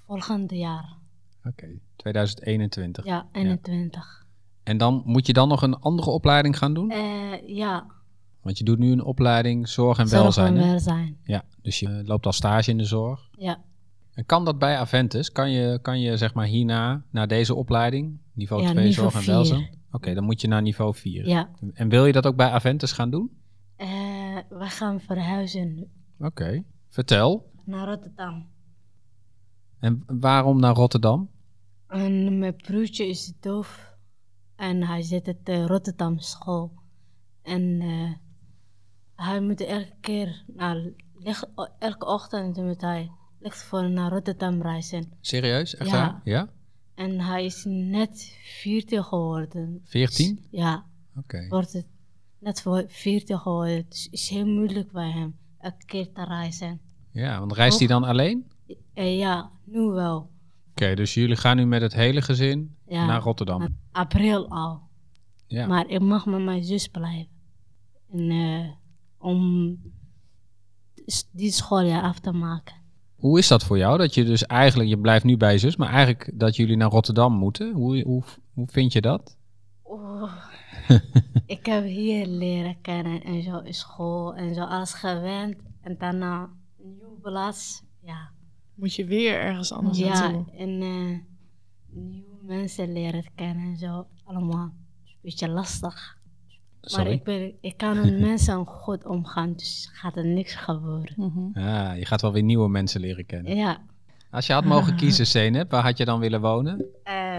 [0.06, 0.96] volgende jaar.
[1.44, 3.04] Oké, 2021.
[3.04, 4.26] Ja, 21.
[4.68, 6.90] En dan moet je dan nog een andere opleiding gaan doen?
[6.90, 7.86] Eh, ja,
[8.42, 10.56] Want je doet nu een opleiding zorg en zorg welzijn.
[10.56, 10.68] en hè?
[10.68, 11.16] welzijn.
[11.22, 13.28] Ja, dus je loopt al stage in de zorg.
[13.32, 13.60] Ja,
[14.12, 15.32] En kan dat bij Aventus?
[15.32, 19.14] Kan je, kan je zeg maar hierna, naar deze opleiding, niveau Ja, 2 niveau zorg
[19.14, 19.34] en vier.
[19.34, 19.78] welzijn?
[19.92, 21.28] Oké, dan moet je naar niveau 4.
[21.28, 21.50] ja.
[21.72, 23.30] En wil je dat ook bij Aventus gaan doen?
[23.76, 23.88] Eh,
[24.48, 27.50] we gaan verhuizen Oké, vertel.
[27.64, 28.46] naar Rotterdam.
[29.80, 31.28] En waarom naar Rotterdam?
[31.88, 33.86] En mijn broertje is doof
[34.58, 36.72] en hij zit op de Rotterdam school.
[37.42, 38.10] En eh,
[39.26, 40.76] hij moet elke keer, naar,
[41.18, 45.12] ligt- elke ochtend moet hij lichtvoor naar Rotterdam reizen.
[45.20, 45.74] Serieus?
[45.76, 45.96] Echt Ja.
[45.96, 46.20] waar?
[46.24, 46.48] Ja?
[46.94, 49.80] En hij is net 14 geworden.
[49.84, 50.46] 14?
[50.50, 50.84] Ja,
[51.16, 51.48] Oké.
[51.48, 51.86] wordt het
[52.38, 53.84] net voor 14 geworden.
[53.88, 56.80] Dus het is heel moeilijk bij hem elke keer te reizen.
[57.10, 58.46] Ja, want reist hij dan alleen?
[58.94, 60.30] Eh, ja, nu wel.
[60.70, 63.06] Oké, dus jullie gaan nu met het hele gezin Ja.
[63.06, 63.76] naar Rotterdam.
[63.92, 64.80] April al.
[65.46, 65.66] Ja.
[65.66, 67.28] Maar ik mag met mijn zus blijven.
[68.12, 68.70] En, eh,
[69.18, 69.76] om
[71.32, 72.74] die schooljaar af te maken.
[73.16, 73.98] Hoe is dat voor jou?
[73.98, 76.90] Dat je dus eigenlijk, je blijft nu bij je zus, maar eigenlijk dat jullie naar
[76.90, 77.72] Rotterdam moeten.
[77.72, 78.22] Hoe, hoe,
[78.52, 79.36] hoe vind je dat?
[79.82, 80.32] Oh,
[81.46, 85.56] ik heb hier leren kennen en zo in school en zo alles gewend.
[85.80, 86.42] En daarna
[86.78, 87.82] een nieuwe plaats.
[88.02, 88.30] Ja,
[88.74, 90.44] Moet je weer ergens anders ja, naartoe.
[90.56, 91.18] en eh,
[91.90, 94.06] nieuwe mensen leren kennen en zo.
[94.24, 96.16] Allemaal een beetje lastig.
[96.96, 101.50] Maar ik, ben, ik kan met mensen goed omgaan, dus gaat er niks gebeuren.
[101.54, 103.56] Ja, je gaat wel weer nieuwe mensen leren kennen.
[103.56, 103.80] Ja,
[104.30, 106.84] Als je had mogen kiezen, Zeynep, waar had je dan willen wonen?
[107.04, 107.38] eh,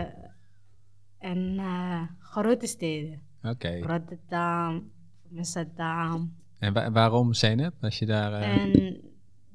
[1.17, 3.21] en eh, grote steden.
[3.43, 3.79] Oké.
[3.79, 4.91] Rotterdam,
[5.37, 6.33] Amsterdam.
[6.59, 7.73] En wa- waarom Zeynep?
[7.81, 8.33] Als je daar...
[8.33, 9.01] eh, En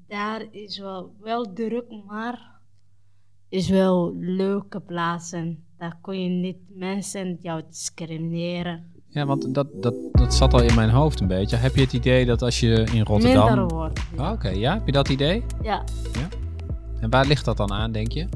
[0.08, 2.53] daar is wel, wel druk, maar
[3.48, 5.58] is wel leuke plaatsen.
[5.78, 8.84] Daar kun je niet mensen jou discrimineren.
[9.08, 11.56] Ja, want dat, dat, dat zat al in mijn hoofd een beetje.
[11.56, 13.46] Heb je het idee dat als je in Rotterdam...
[13.46, 14.00] Minder wordt.
[14.16, 14.72] Ah, Oké, ja?
[14.74, 15.42] Heb je dat idee?
[15.62, 15.84] Ja,
[17.00, 18.26] En waar ligt dat dan aan, denk je?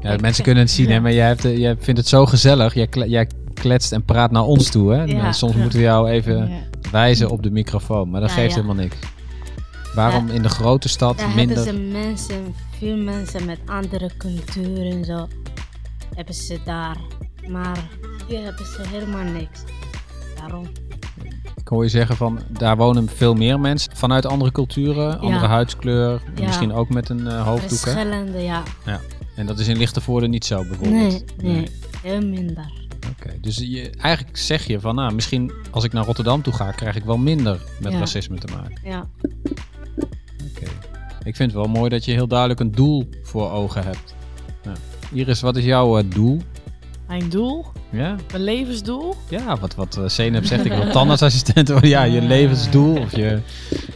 [0.00, 1.00] Ja, mensen kunnen het zien, hè, ja.
[1.00, 2.74] maar jij, hebt, eh, jij vindt het zo gezellig.
[2.74, 5.04] Jij, kle- jij kletst en praat naar ons toe, hè?
[5.04, 5.32] Ja.
[5.32, 6.48] Soms moeten we jou even Ja.
[6.90, 8.54] wijzen op de microfoon, maar dat Ja, geeft ja.
[8.62, 8.96] helemaal niks.
[9.94, 11.56] Waarom in de grote stad daar minder...
[11.56, 15.28] hebben ze mensen, veel mensen met andere culturen en zo.
[16.14, 16.96] Hebben ze daar.
[17.48, 17.88] Maar
[18.28, 19.60] hier hebben ze helemaal niks.
[20.36, 20.66] Daarom.
[21.56, 26.22] Ik hoor je zeggen van, daar wonen veel meer mensen vanuit andere culturen, andere huidskleur,
[26.34, 26.46] Ja.
[26.46, 27.78] misschien ook met een eh, hoofddoek?
[27.78, 28.62] Verschillende, ja.
[29.36, 30.92] En dat is in Lichtenvoorde niet zo, bijvoorbeeld.
[31.42, 31.66] Nee, nee,
[32.02, 32.70] heel minder.
[33.10, 36.70] Oké, dus je, eigenlijk zeg je van, nou, misschien als ik naar Rotterdam toe ga,
[36.70, 37.98] krijg ik wel minder met Ja.
[37.98, 38.78] racisme te maken.
[38.84, 39.08] Ja.
[41.24, 44.14] Ik vind het wel mooi dat je heel duidelijk een doel voor ogen hebt.
[44.62, 44.72] Ja.
[45.12, 46.40] Iris, wat is jouw eh, doel?
[47.06, 49.14] Mijn doel, Ja, mijn levensdoel.
[49.28, 51.88] ja wat, wat uh, Zeynep zegt, ik wil tandartsassistent worden.
[51.88, 52.26] Ja, je Eh.
[52.26, 52.96] levensdoel.
[52.98, 53.38] Of je,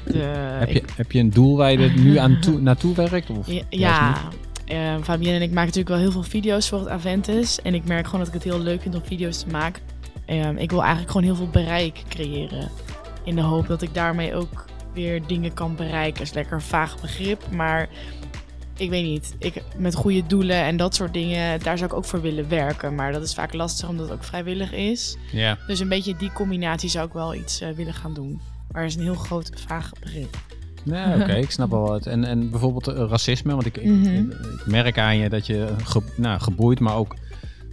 [0.05, 0.19] De,
[0.59, 3.31] heb, je, ik- heb je een doel waar je er nu aan toe, naartoe werkt?
[3.31, 3.69] Of ja, juist
[4.01, 4.09] ja.
[4.09, 4.75] niet?
[4.77, 7.63] eh, Fabienne en ik maken natuurlijk wel heel veel video's voor het Aventus.
[7.63, 9.83] En ik merk gewoon dat ik het heel leuk vind om video's te maken.
[10.27, 12.69] Ehm, ik wil eigenlijk gewoon heel veel bereik creëren.
[13.25, 14.65] In de hoop dat ik daarmee ook
[14.97, 16.23] weer dingen kan bereiken.
[16.23, 17.89] is lekker een vaag begrip, maar
[18.77, 19.35] ik weet niet.
[19.39, 22.95] Ik, met goede doelen en dat soort dingen, daar zou ik ook voor willen werken.
[22.95, 25.17] Maar dat is vaak lastig omdat het ook vrijwillig is.
[25.33, 25.59] Ja.
[25.67, 28.41] Dus een beetje die combinatie zou ik wel iets eh, willen gaan doen.
[28.73, 30.37] Maar er is een heel groot vaag begrip.
[30.83, 32.07] Nee, oké, ik snap wel wat.
[32.07, 34.15] En, en bijvoorbeeld eh, racisme, want ik, ik- Mhm.
[34.31, 37.15] ik, merk aan je dat je ge, nou, geboeid, maar ook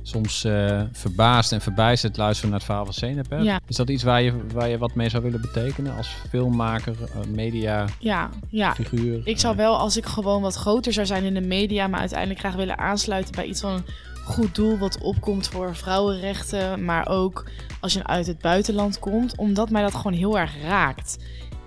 [0.03, 2.87] soms eh, verbaasd en verbijsterd luistert naar het verhaal
[3.27, 3.43] van?
[3.43, 3.59] Ja.
[3.67, 7.27] Is dat iets waar je, waar je wat mee zou willen betekenen als filmmaker, eh,
[7.27, 8.73] media, Ja, ja.
[8.73, 9.21] figuur?
[9.23, 12.39] Ik zou wel, als ik gewoon wat groter zou zijn in de media, maar uiteindelijk
[12.39, 13.83] graag willen aansluiten bij iets van een
[14.23, 19.69] goed doel wat opkomt voor vrouwenrechten, maar ook als je uit het buitenland komt, omdat
[19.69, 21.17] mij dat gewoon heel erg raakt.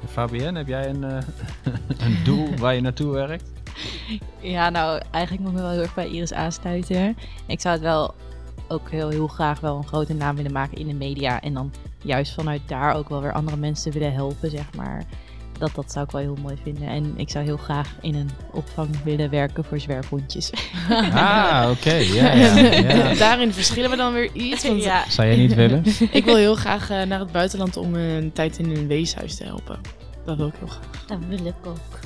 [0.08, 1.18] Fabienne, heb jij een, eh,
[2.06, 3.50] een doel waar je naartoe werkt?
[4.40, 7.16] Ja, nou, eigenlijk moet ik me wel heel erg bij Iris aansluiten.
[7.46, 8.14] Ik zou het wel
[8.68, 11.40] ook heel, heel graag wel een grote naam willen maken in de media.
[11.40, 15.04] En dan juist vanuit daar ook wel weer andere mensen willen helpen, zeg maar.
[15.58, 16.88] Dat, dat zou ik wel heel mooi vinden.
[16.88, 20.50] En ik zou heel graag in een opvang willen werken voor zwerfhondjes.
[21.12, 22.56] Ah, oké, ja, ja,
[22.94, 23.14] ja.
[23.14, 24.66] Daarin verschillen we dan weer iets.
[24.66, 25.04] Want ja.
[25.08, 25.84] Zou jij niet willen?
[26.10, 29.44] Ik wil heel graag eh, naar het buitenland om een tijd in een weeshuis te
[29.44, 29.80] helpen.
[30.24, 31.04] Dat wil ik heel graag.
[31.06, 31.98] Dat wil ik ook.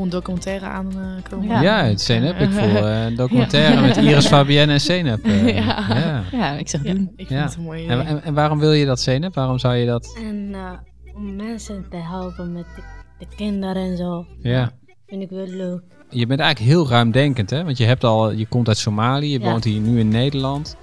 [0.00, 1.48] Een documentaire aankomen.
[1.48, 1.62] Ja.
[1.62, 2.38] Ja, het Zeynep.
[2.40, 5.24] Ik voel eh, een documentaire met Iris, Fabienne en Zeynep.
[5.24, 5.84] eh, Ja.
[5.88, 6.22] ja.
[6.32, 7.12] Ja, ik zeg Ja, doen.
[7.16, 7.44] ik vind Ja.
[7.44, 8.12] het een mooie En, idee.
[8.14, 9.34] en, en waarom wil je dat, Zeynep?
[9.34, 10.18] Waarom zou je dat...
[10.26, 10.70] En eh,
[11.14, 12.82] om mensen te helpen met de,
[13.18, 14.26] de kinderen en zo.
[14.42, 14.70] Ja.
[15.06, 15.82] Vind ik wel leuk.
[16.10, 17.64] Je bent eigenlijk heel ruimdenkend, hè?
[17.64, 19.50] Want je, hebt al, je komt uit Somalië, je Ja.
[19.50, 20.76] woont hier nu in Nederland.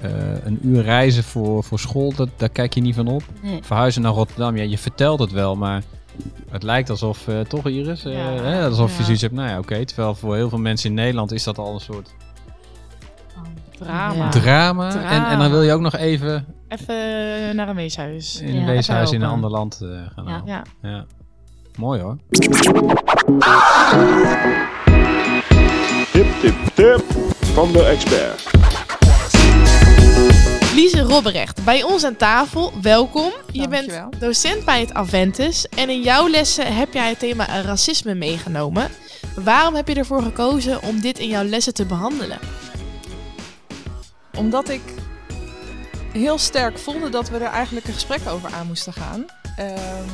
[0.00, 0.10] Eh,
[0.44, 3.22] een uur reizen voor, voor school, dat, daar kijk je niet van op.
[3.42, 3.58] Nee.
[3.62, 5.82] Verhuizen naar Rotterdam, ja, je vertelt het wel, maar
[6.50, 8.04] het lijkt alsof, eh, toch Iris?
[8.04, 8.42] Eh, Ja.
[8.42, 9.84] hè, alsof je zoiets hebt, nou ja, oké.
[9.84, 12.14] terwijl voor heel veel mensen in Nederland is dat al een soort
[13.78, 14.14] Drama.
[14.14, 14.28] Ja.
[14.28, 14.90] drama.
[14.90, 15.10] Drama.
[15.10, 18.40] En, en dan wil je ook nog even Even naar een weeshuis.
[18.40, 20.46] in een Ja, weeshuis in een ander land eh, gaan halen.
[20.46, 20.62] Ja.
[20.82, 21.04] Ja.
[21.76, 22.16] Mooi hoor.
[26.12, 27.04] Tip, tip, tip
[27.54, 28.50] van de expert.
[31.14, 32.72] Robberecht, bij ons aan tafel.
[32.82, 33.32] Welkom.
[33.52, 34.08] Je Dankjewel.
[34.08, 35.68] bent docent bij het Aventus.
[35.68, 38.90] En in jouw lessen heb jij het thema racisme meegenomen.
[39.36, 42.38] Waarom heb je ervoor gekozen om dit in jouw lessen te behandelen?
[44.36, 44.80] Omdat ik
[46.12, 49.26] heel sterk voelde dat we er eigenlijk een gesprek over aan moesten gaan.
[49.56, 50.08] Ehm,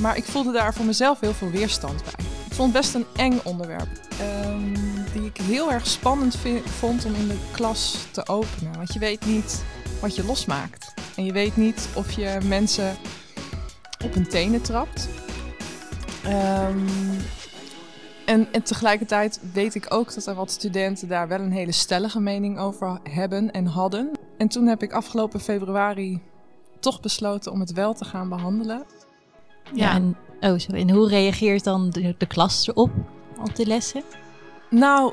[0.00, 2.26] maar ik voelde daar voor mezelf heel veel weerstand bij.
[2.48, 3.88] Ik vond het best een eng onderwerp.
[4.20, 4.74] ehm,
[5.12, 6.36] die ik heel erg spannend
[6.78, 8.76] vond om in de klas te openen.
[8.76, 9.62] Want je weet niet
[10.00, 10.94] wat je losmaakt.
[11.16, 12.96] En je weet niet of je mensen
[14.04, 15.08] op hun tenen trapt.
[16.24, 16.78] Ehm,
[18.26, 22.20] en, en tegelijkertijd weet ik ook dat er wat studenten daar wel een hele stellige
[22.20, 24.10] mening over hebben en hadden.
[24.38, 26.20] En toen heb ik afgelopen februari
[26.80, 28.84] toch besloten om het wel te gaan behandelen.
[29.74, 29.94] Ja.
[29.94, 30.80] en, oh, sorry.
[30.80, 32.90] en hoe reageert dan de, de klas erop
[33.40, 34.02] op de lessen?
[34.70, 35.12] Nou,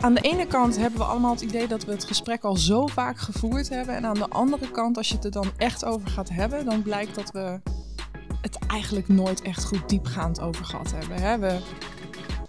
[0.00, 2.86] aan de ene kant hebben we allemaal het idee dat we het gesprek al zo
[2.86, 3.94] vaak gevoerd hebben.
[3.94, 6.82] En aan de andere kant, als je het er dan echt over gaat hebben, dan
[6.82, 7.60] blijkt dat we
[8.40, 11.16] het eigenlijk nooit echt goed diepgaand over gehad hebben.
[11.22, 11.38] Hè?
[11.38, 11.58] We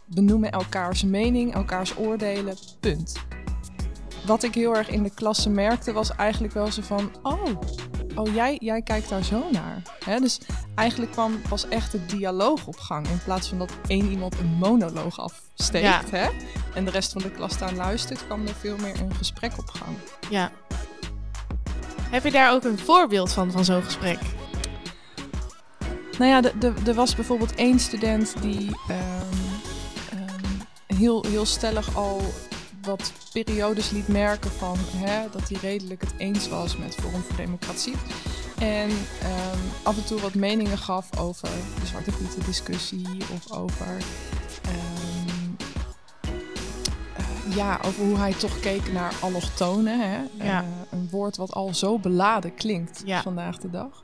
[0.05, 3.13] benoemen elkaars mening, elkaars oordelen, punt.
[4.25, 7.45] Wat ik heel erg in de klasse merkte was eigenlijk wel zo van, oh,
[8.15, 9.81] oh jij, jij kijkt daar zo naar.
[10.05, 10.19] Hè?
[10.19, 10.39] Dus
[10.75, 14.47] eigenlijk kwam pas echt de dialoog op gang in plaats van dat één iemand een
[14.59, 16.01] monoloog afsteekt Ja.
[16.09, 16.29] hè?
[16.73, 19.69] en de rest van de klas daar luistert, kwam er veel meer een gesprek op
[19.69, 19.97] gang.
[20.29, 20.51] Ja.
[22.09, 24.19] Heb je daar ook een voorbeeld van, van zo'n gesprek?
[26.17, 26.51] Nou ja,
[26.85, 28.99] er was bijvoorbeeld één student die ehm,
[30.09, 32.21] ehm, heel, heel stellig al
[32.81, 37.35] wat periodes liet merken van hè, dat hij redelijk het eens was met Forum voor
[37.35, 37.95] Democratie.
[38.59, 38.89] En
[39.21, 43.97] ehm, af en toe wat meningen gaf over de Zwarte Pieten discussie of over,
[44.61, 45.69] ehm,
[47.15, 49.99] eh, ja, over hoe hij toch keek naar allochtonen.
[49.99, 50.19] Hè?
[50.45, 50.61] Ja.
[50.61, 53.21] Eh, een woord wat al zo beladen klinkt Ja.
[53.21, 54.03] vandaag de dag.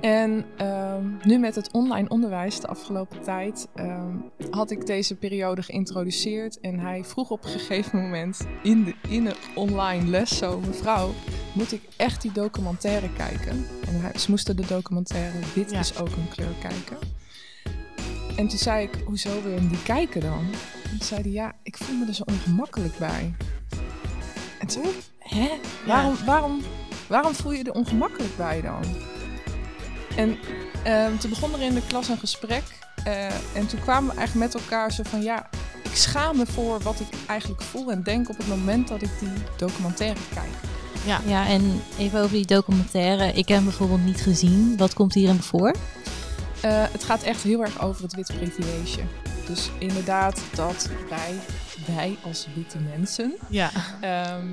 [0.00, 4.16] En ehm, nu met het online onderwijs de afgelopen tijd ehm,
[4.50, 6.60] had ik deze periode geïntroduceerd.
[6.60, 10.60] En hij vroeg op een gegeven moment in, de, in een online les zo...
[10.60, 11.10] Mevrouw,
[11.52, 13.66] moet ik echt die documentaire kijken?
[13.86, 15.78] En hij, ze moesten de documentaire Ja.
[15.78, 16.96] is ook een kleur kijken.
[18.36, 20.44] En toen zei ik, hoezo wil je hem die kijken dan?
[20.84, 23.34] En toen zei hij, ja, ik voel me er zo ongemakkelijk bij.
[24.58, 25.48] En toen, hè?
[25.86, 26.60] Waarom, waarom,
[27.08, 28.84] waarom voel je er ongemakkelijk bij dan?
[30.18, 30.38] En
[30.84, 32.62] ehm, toen begon er in de klas een gesprek.
[33.04, 35.48] eh, en toen kwamen we eigenlijk met elkaar zo van ja,
[35.82, 39.10] ik schaam me voor wat ik eigenlijk voel en denk op het moment dat ik
[39.20, 40.48] die documentaire kijk.
[41.26, 43.26] Ja, en even over die documentaire.
[43.26, 44.76] Ik heb hem bijvoorbeeld niet gezien.
[44.76, 45.74] Wat komt hierin voor?
[46.60, 49.00] Eh, het gaat echt heel erg over het witte privilege.
[49.46, 51.34] Dus inderdaad dat wij,
[51.96, 53.70] wij als witte mensen, Ja.
[54.00, 54.46] ehm,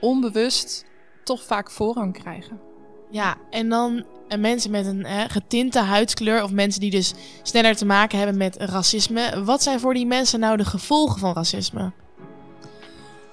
[0.00, 0.84] onbewust
[1.24, 2.60] toch vaak voorrang krijgen.
[3.12, 7.76] Ja, en dan eh, mensen met een eh, getinte huidskleur of mensen die dus sneller
[7.76, 9.44] te maken hebben met racisme.
[9.44, 11.92] Wat zijn voor die mensen nou de gevolgen van racisme?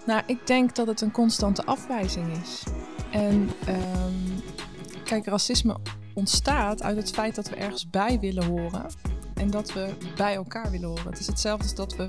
[0.05, 2.63] Nou, ik denk dat het een constante afwijzing is.
[3.11, 4.39] En ehm,
[5.03, 5.77] kijk, racisme
[6.13, 8.85] ontstaat uit het feit dat we ergens bij willen horen.
[9.33, 11.09] En dat we bij elkaar willen horen.
[11.09, 12.07] Het is hetzelfde als dat we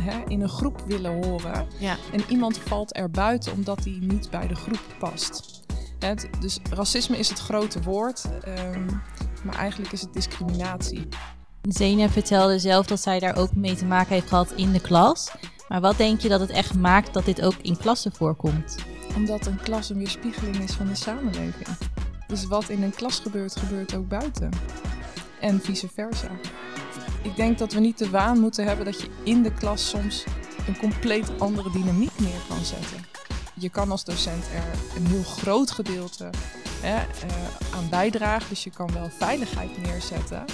[0.00, 1.66] hè, in een groep willen horen.
[1.78, 1.96] Ja.
[2.12, 5.57] En iemand valt er buiten omdat hij niet bij de groep past.
[5.98, 8.24] Het- dus racisme is het grote woord.
[8.42, 8.86] ehm,
[9.44, 11.08] maar eigenlijk is het discriminatie.
[11.62, 15.30] Zeynep vertelde zelf dat zij daar ook mee te maken heeft gehad in de klas.
[15.68, 18.76] Maar wat denk je dat het echt maakt dat dit ook in klassen voorkomt?
[19.16, 21.66] Omdat een klas een weerspiegeling is van de samenleving.
[22.26, 24.50] Dus wat in een klas gebeurt, gebeurt ook buiten.
[25.40, 26.30] En vice versa.
[27.22, 30.24] Ik denk dat we niet de waan moeten hebben dat je in de klas soms
[30.66, 32.98] een compleet andere dynamiek neer kan zetten.
[33.58, 36.30] Je kan als docent er een heel groot gedeelte
[36.80, 38.48] hè, eh, aan bijdragen.
[38.48, 40.44] Dus je kan wel veiligheid neerzetten.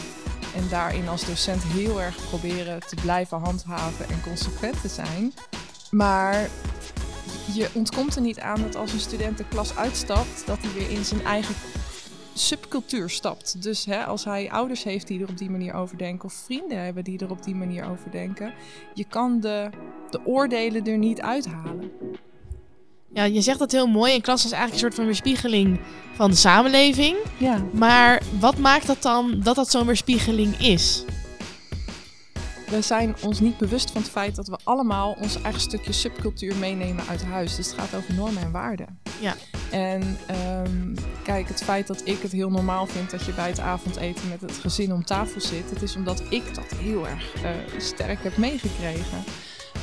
[0.54, 5.32] En daarin als docent heel erg proberen te blijven handhaven en consequent te zijn.
[5.90, 6.48] Maar
[7.52, 10.90] je ontkomt er niet aan dat als een student de klas uitstapt, dat hij weer
[10.90, 11.54] in zijn eigen
[12.34, 13.62] subcultuur stapt.
[13.62, 16.84] Dus hè, als hij ouders heeft die er op die manier over denken, of vrienden
[16.84, 18.54] hebben die er op die manier over denken,
[18.94, 19.70] je kan de,
[20.10, 21.90] de oordelen er niet uithalen.
[23.14, 24.14] Ja, je zegt dat heel mooi.
[24.14, 25.80] Een klas is eigenlijk een soort van weerspiegeling
[26.14, 27.16] van de samenleving.
[27.36, 27.64] Ja.
[27.72, 31.04] Maar wat maakt dat dan dat dat zo'n weerspiegeling is?
[32.66, 36.56] We zijn ons niet bewust van het feit dat we allemaal ons eigen stukje subcultuur
[36.56, 37.56] meenemen uit huis.
[37.56, 38.98] Dus het gaat over normen en waarden.
[39.20, 39.34] Ja.
[39.70, 43.60] En ehm, kijk, het feit dat ik het heel normaal vind dat je bij het
[43.60, 47.50] avondeten met het gezin om tafel zit, het is omdat ik dat heel erg eh,
[47.78, 49.24] sterk heb meegekregen.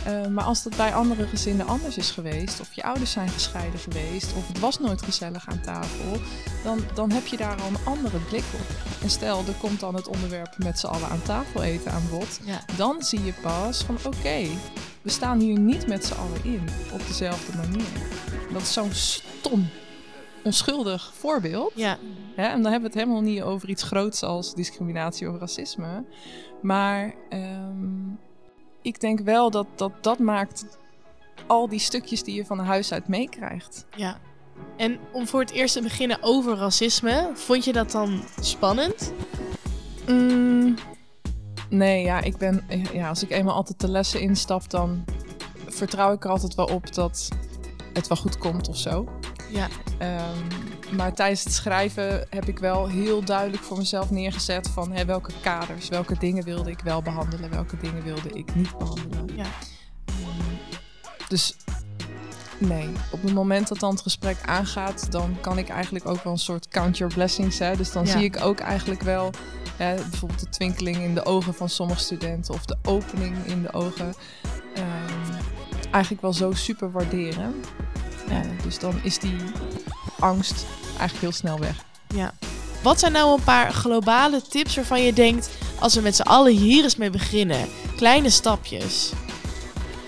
[0.06, 3.80] Eh, maar als dat bij andere gezinnen anders is geweest, of je ouders zijn gescheiden
[3.80, 6.18] geweest, of het was nooit gezellig aan tafel,
[6.64, 9.02] dan, dan heb je daar al een andere blik op.
[9.02, 12.40] En stel, er komt dan het onderwerp met z'n allen aan tafel eten aan bod,
[12.44, 12.60] Ja.
[12.78, 14.48] dan zie je pas van oké,
[15.02, 17.88] we staan hier niet met z'n allen in op dezelfde manier.
[18.54, 19.70] Dat is zo'n stom,
[20.44, 21.72] onschuldig voorbeeld.
[21.76, 21.98] Ja.
[22.36, 22.44] Hè?
[22.48, 26.06] En dan hebben we het helemaal niet over iets groots als discriminatie of racisme.
[26.62, 28.10] Maar ehm,
[28.82, 30.66] ik denk wel dat, dat dat maakt
[31.48, 33.86] al die stukjes die je van huis uit meekrijgt.
[33.96, 34.18] Ja.
[34.78, 39.14] En om voor het eerst te beginnen over racisme, vond je dat dan spannend?
[40.08, 40.76] Mm,
[41.70, 45.04] nee, ja, ik ben, ja, als ik eenmaal altijd de lessen instap, dan
[45.68, 47.30] vertrouw ik er altijd wel op dat
[47.94, 49.08] het wel goed komt of zo.
[49.50, 49.68] Ja.
[49.98, 50.38] Ehm,
[50.92, 55.32] maar tijdens het schrijven heb ik wel heel duidelijk voor mezelf neergezet van hè, welke
[55.42, 59.36] kaders, welke dingen wilde ik wel behandelen, welke dingen wilde ik niet behandelen.
[59.36, 59.46] Ja.
[60.06, 60.18] Ehm,
[61.28, 61.56] dus
[62.58, 66.34] nee, op het moment dat dan het gesprek aangaat, dan kan ik eigenlijk ook wel
[66.34, 67.60] een soort count your blessings.
[67.60, 67.76] Hè?
[67.76, 68.12] Dus dan Ja.
[68.12, 69.32] zie ik ook eigenlijk wel
[69.78, 73.74] hè, bijvoorbeeld de twinkeling in de ogen van sommige studenten of de opening in de
[73.74, 74.14] ogen.
[74.76, 75.34] ehm,
[75.92, 77.56] eigenlijk wel zo super waarderen.
[78.30, 79.36] Eh, dus dan is die
[80.22, 81.86] angst eigenlijk heel snel weg.
[82.16, 82.34] Ja.
[82.84, 85.50] Wat zijn nou een paar globale tips waarvan je denkt,
[85.80, 89.12] als we met z'n allen hier eens mee beginnen, kleine stapjes.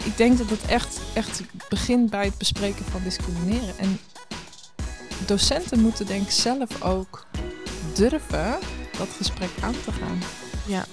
[0.03, 3.77] Ik denk dat het echt, echt begint bij het bespreken van discrimineren.
[3.77, 3.99] En
[5.25, 7.25] docenten moeten denk ik zelf ook
[7.95, 8.57] durven
[8.97, 10.19] dat gesprek aan te gaan.
[10.65, 10.85] Ja.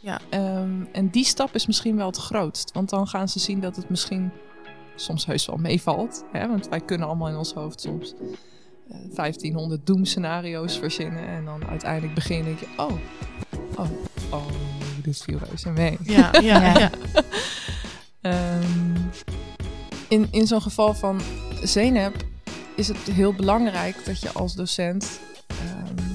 [0.00, 0.20] Ja.
[0.30, 2.72] Ehm, en die stap is misschien wel het grootst.
[2.72, 4.32] Want dan gaan ze zien dat het misschien
[4.94, 6.24] soms heus wel meevalt.
[6.32, 6.48] Hè?
[6.48, 8.14] Want wij kunnen allemaal in ons hoofd soms
[8.90, 11.26] eh, 1500 doemscenario's verzinnen.
[11.26, 12.92] En dan uiteindelijk beginnen denk je, oh,
[13.76, 13.90] oh,
[14.30, 14.46] oh,
[15.02, 15.98] dit viel reuze mee.
[16.02, 16.90] Ja, ja, ja.
[18.20, 18.96] Ehm,
[20.08, 21.20] in in zo'n geval van
[21.62, 22.10] zenuw
[22.76, 26.06] is het heel belangrijk dat je als docent ehm,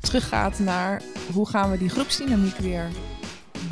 [0.00, 1.02] teruggaat naar
[1.32, 2.88] hoe gaan we die groepsdynamiek weer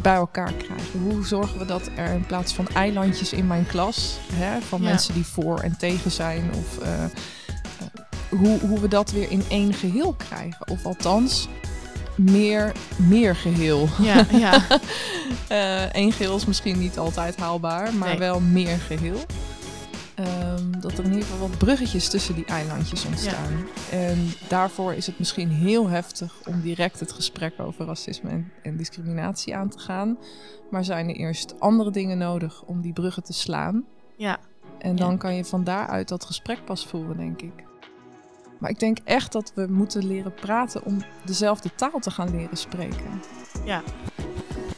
[0.03, 1.01] bij elkaar krijgen.
[1.03, 4.89] Hoe zorgen we dat er in plaats van eilandjes in mijn klas, hè, van Ja.
[4.89, 7.11] mensen die voor en tegen zijn, of eh, eh,
[8.29, 10.69] hoe, hoe we dat weer in één geheel krijgen.
[10.69, 11.49] Of althans,
[12.17, 13.89] meer, meer geheel.
[14.01, 14.63] ja, ja.
[15.93, 18.19] Eén geheel is misschien niet altijd haalbaar, maar Nee.
[18.19, 19.21] wel meer geheel.
[20.15, 23.67] Ehm, dat er in ieder geval wat bruggetjes tussen die eilandjes ontstaan.
[23.91, 28.77] En daarvoor is het misschien heel heftig om direct het gesprek over racisme en, en
[28.77, 30.19] discriminatie aan te gaan.
[30.71, 33.85] Maar zijn er eerst andere dingen nodig om die bruggen te slaan?
[34.17, 34.39] Ja.
[34.79, 37.65] En dan kan je van daaruit dat gesprek pas voeren, denk ik.
[38.59, 42.57] Maar ik denk echt dat we moeten leren praten om dezelfde taal te gaan leren
[42.57, 43.23] spreken.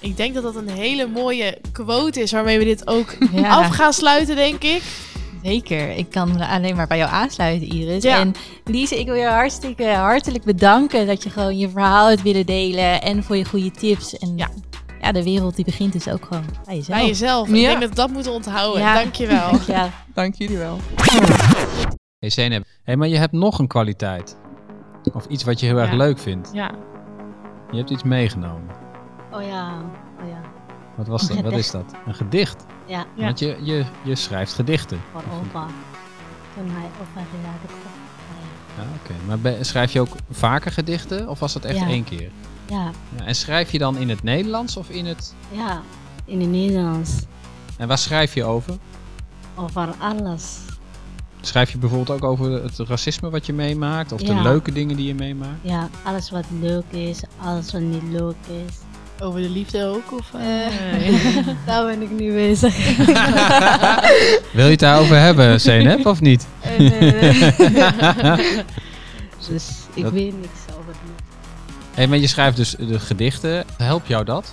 [0.01, 3.69] Ik denk dat dat een hele mooie quote is waarmee we dit ook Ja, af
[3.69, 4.83] gaan sluiten, denk ik.
[5.45, 5.91] Zeker.
[5.91, 8.03] Ik kan alleen maar bij jou aansluiten, Iris.
[8.03, 8.19] Ja.
[8.19, 8.35] En
[8.65, 13.03] Lise, ik wil je hartstikke hartelijk bedanken dat je gewoon je verhaal hebt willen delen
[13.03, 14.19] en voor je goede tips.
[14.19, 14.49] En Ja.
[15.01, 16.99] ja, de wereld die begint dus ook gewoon bij jezelf.
[16.99, 17.49] Bij jezelf.
[17.49, 18.81] Ik denk dat we dat moeten onthouden.
[18.81, 18.95] Ja.
[18.95, 19.51] Dankjewel.
[19.67, 19.91] Ja.
[20.15, 20.79] Dank jullie wel.
[22.19, 24.37] Hey Zeynep, hey, maar je hebt nog een kwaliteit.
[25.13, 26.51] Of iets wat je heel erg leuk vindt.
[26.53, 26.71] Ja.
[27.71, 28.69] Je hebt iets meegenomen.
[29.33, 29.73] Oh ja,
[30.23, 30.41] oh ja.
[30.97, 31.45] Wat was Een dat?
[31.45, 31.93] Wat is dat?
[32.07, 32.65] Een gedicht?
[32.87, 33.25] Ja, Ja.
[33.25, 35.01] Want je, je, je schrijft gedichten.
[35.13, 35.67] voor opa.
[36.55, 37.93] Toen hij overleden was.
[38.77, 39.15] Ja, oké.
[39.45, 41.29] Maar schrijf je ook vaker gedichten?
[41.29, 41.87] Of was dat echt Ja.
[41.87, 42.31] één keer?
[42.69, 45.35] Ja, Ja, en schrijf je dan in het Nederlands of in het...
[45.51, 45.83] ja,
[46.25, 47.11] in het Nederlands.
[47.79, 48.75] En waar schrijf je over?
[49.55, 50.59] Over alles.
[51.41, 54.13] Schrijf je bijvoorbeeld ook over het racisme wat je meemaakt?
[54.13, 54.43] Of de Ja.
[54.43, 55.59] leuke dingen die je meemaakt?
[55.63, 58.75] Ja, alles wat leuk is, alles wat niet leuk is.
[59.21, 60.13] Over de liefde ook?
[60.13, 60.67] Of, eh?
[60.67, 62.97] Eh, Daar ben ik nu bezig.
[64.53, 66.47] Wil je het daarover hebben, Zeynep, of niet?
[66.61, 67.53] Eh, nee, nee.
[69.49, 71.13] dus ik Dat- weet niks over die.
[71.95, 73.65] Hey, maar je schrijft dus de gedichten.
[73.77, 74.53] Helpt jou dat?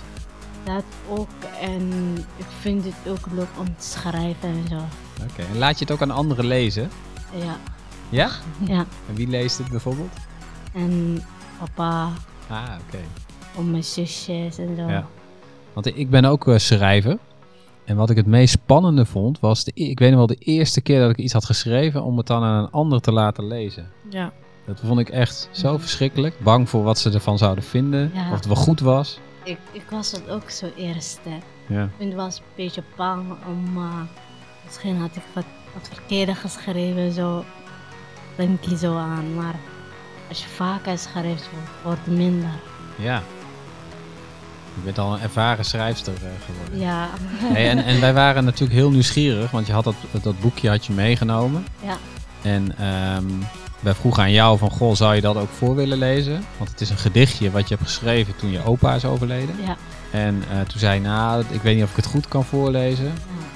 [0.64, 1.28] Dat ook.
[1.60, 4.76] En ik vind het ook leuk om te schrijven en zo.
[5.30, 5.42] Oké.
[5.52, 6.90] En laat je het ook aan anderen lezen?
[7.34, 7.56] Ja,
[8.08, 8.30] Ja?
[8.66, 8.84] ja.
[9.08, 10.12] En wie leest het bijvoorbeeld?
[10.74, 11.22] En
[11.58, 12.08] papa,
[12.48, 12.98] Ah, oké.
[13.56, 14.88] Om mijn zusjes en zo.
[14.88, 15.06] Ja.
[15.72, 17.18] Want ik ben ook eh, schrijver.
[17.84, 19.64] En wat ik het meest spannende vond, was...
[19.64, 22.02] De, e- ik weet nog wel de eerste keer dat ik iets had geschreven...
[22.02, 23.90] om het dan aan een ander te laten lezen.
[24.08, 24.32] Ja.
[24.66, 26.34] Dat vond ik echt zo verschrikkelijk.
[26.42, 28.10] Bang voor wat ze ervan zouden vinden.
[28.14, 28.28] Ja.
[28.30, 29.18] Of het wel goed was.
[29.44, 31.20] Ik, ik was het ook zo eerst.
[31.22, 31.38] hè.
[31.74, 31.88] Ja.
[31.96, 33.76] Ik was een beetje bang om...
[33.76, 34.00] eh,
[34.64, 35.44] misschien had ik wat,
[35.74, 37.44] wat verkeerde geschreven, zo.
[38.36, 39.34] Denk je zo aan.
[39.34, 39.54] Maar
[40.28, 41.50] als je vaker schrijft,
[41.82, 42.50] wordt het minder.
[42.98, 43.22] Ja.
[44.74, 46.78] Je bent al een ervaren schrijfster eh, geworden.
[46.78, 47.08] Ja.
[47.34, 50.86] Hey, en, en wij waren natuurlijk heel nieuwsgierig, want je had dat, dat boekje had
[50.86, 51.66] je meegenomen.
[51.84, 51.96] Ja.
[52.42, 53.26] En ehm,
[53.80, 56.44] wij vroegen aan jou van, goh, zou je dat ook voor willen lezen?
[56.58, 59.54] Want het is een gedichtje wat je hebt geschreven toen je opa is overleden.
[59.64, 59.76] Ja.
[60.10, 63.04] En eh, toen zei je, nou, ik weet niet of ik het goed kan voorlezen.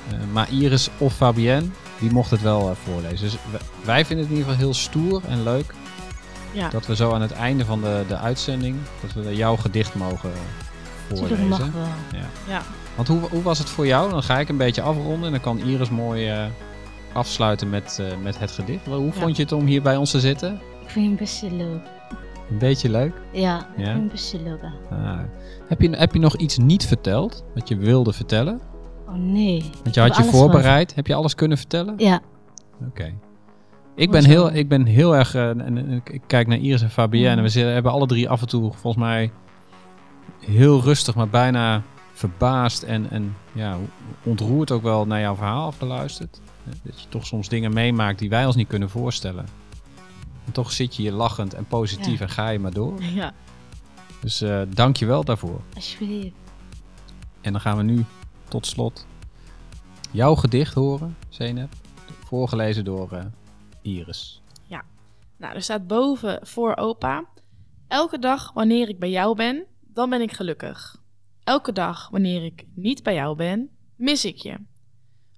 [0.09, 0.17] Ja.
[0.17, 1.67] Eh, maar Iris of Fabienne,
[1.99, 3.19] die mocht het wel voorlezen.
[3.21, 3.37] Dus
[3.85, 5.75] wij vinden het in ieder geval heel stoer en leuk
[6.53, 6.69] Ja.
[6.69, 10.31] dat we zo aan het einde van de, de uitzending, dat we jouw gedicht mogen
[11.11, 11.81] Natuurlijk mag voorlezen.
[12.13, 12.21] wel.
[12.49, 12.63] Ja.
[12.97, 14.11] Want hoe, hoe was het voor jou?
[14.11, 16.45] Dan ga ik een beetje afronden en dan kan Iris mooi eh,
[17.13, 18.87] afsluiten met, eh, met het gedicht.
[18.87, 19.13] Hoe Ja.
[19.13, 20.61] vond je het om hier bij ons te zitten?
[20.83, 21.81] Ik vind het een beetje leuk.
[22.51, 23.13] Een beetje leuk.
[23.33, 23.93] Ja, ik Ja?
[23.93, 24.61] vind het beetje leuk.
[24.91, 25.19] Ah.
[25.69, 28.61] Heb, je, heb je nog iets niet verteld wat je wilde vertellen?
[29.09, 29.71] Oh nee.
[29.83, 30.95] Want je had je voorbereid.
[30.95, 31.95] Heb je alles kunnen vertellen?
[31.97, 32.21] Ja.
[32.89, 33.13] Oké.
[33.95, 35.35] Ik ben, heel, ik ben heel erg.
[35.35, 37.43] eh, en, en ik- kijk naar Iris en Fabienne.
[37.43, 39.31] En we hebben alle drie af en toe volgens mij
[40.41, 43.77] heel rustig, maar bijna verbaasd en, en ja,
[44.23, 46.41] ontroerd ook wel naar jouw verhaal afgeluisterd.
[46.83, 49.47] Dat je toch soms dingen meemaakt die wij ons niet kunnen voorstellen.
[50.47, 52.25] En toch zit je hier lachend en positief Ja.
[52.25, 53.03] en ga je maar door.
[53.03, 53.33] Ja,
[54.21, 55.61] Dus eh dank je wel daarvoor.
[55.75, 56.35] alsjeblieft.
[57.41, 58.05] En dan gaan we nu
[58.49, 59.07] tot slot
[60.11, 61.73] jouw gedicht horen, Zeynep.
[62.25, 63.25] Voorgelezen door eh,
[63.83, 64.41] Iris.
[65.39, 67.25] Nou, er staat boven voor opa.
[67.89, 69.65] Elke dag wanneer ik bij jou ben,
[69.97, 71.03] dan ben ik gelukkig.
[71.45, 74.57] Elke dag wanneer ik niet bij jou ben, mis ik je.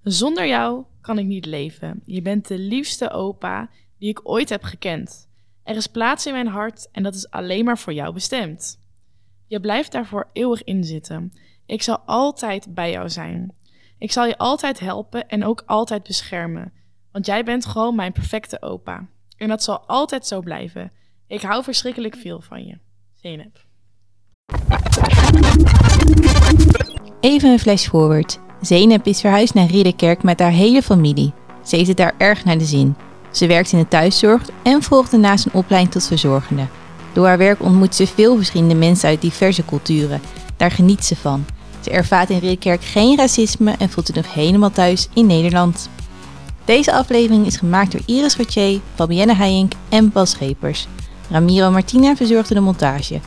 [0.03, 2.01] Zonder jou kan ik niet leven.
[2.05, 5.29] Je bent de liefste opa die ik ooit heb gekend.
[5.63, 8.83] Er is plaats in mijn hart en dat is alleen maar voor jou bestemd.
[9.47, 11.33] Je blijft daarvoor eeuwig inzitten.
[11.65, 13.55] Ik zal altijd bij jou zijn.
[13.97, 16.73] Ik zal je altijd helpen en ook altijd beschermen.
[17.11, 19.09] Want jij bent gewoon mijn perfecte opa.
[19.37, 20.91] En dat zal altijd zo blijven.
[21.27, 22.77] Ik hou verschrikkelijk veel van je.
[23.13, 23.67] Zeynep.
[27.19, 28.39] Even een flash forward.
[28.61, 31.33] Zeynep is verhuisd naar Ridderkerk met haar hele familie.
[31.63, 32.95] Ze heeft het daar erg naar de zin.
[33.31, 36.65] Ze werkt in de thuiszorg en volgt daarnaast een opleiding tot verzorgende.
[37.13, 40.21] Door haar werk ontmoet ze veel verschillende mensen uit diverse culturen.
[40.57, 41.45] Daar geniet ze van.
[41.79, 45.89] Ze ervaart in Ridderkerk geen racisme en voelt zich nog helemaal thuis in Nederland.
[46.65, 50.87] Deze aflevering is gemaakt door Iris Gauthier, Fabienne Heijink en Bas Schepers.
[51.29, 53.19] Ramiro Martina verzorgde de montage.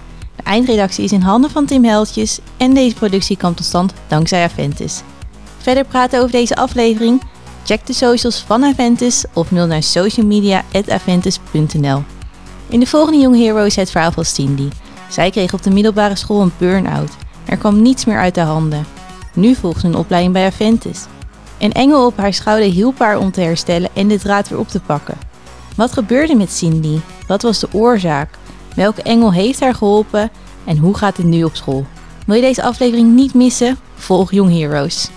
[0.42, 5.02] Eindredactie is in handen van Tim Heltjes en deze productie kwam tot stand dankzij Aventis.
[5.58, 7.22] Verder praten over deze aflevering?
[7.64, 12.02] Check de socials van Aventis of mail naar socialmedia.aventis.nl.
[12.68, 14.68] In de volgende Young Hero is het verhaal van Cindy.
[15.08, 17.10] Zij kreeg op de middelbare school een burn-out.
[17.44, 18.86] Er kwam niets meer uit de handen.
[19.34, 21.04] Nu volgt ze een opleiding bij Aventis.
[21.58, 24.68] Een engel op haar schouder hielp haar om te herstellen en de draad weer op
[24.68, 25.18] te pakken.
[25.76, 26.98] Wat gebeurde met Cindy?
[27.26, 28.38] Wat was de oorzaak?
[28.76, 30.30] Welke engel heeft haar geholpen?
[30.64, 31.86] En hoe gaat het nu op school?
[32.26, 33.78] Wil je deze aflevering niet missen?
[33.94, 35.08] Volg Young Heroes.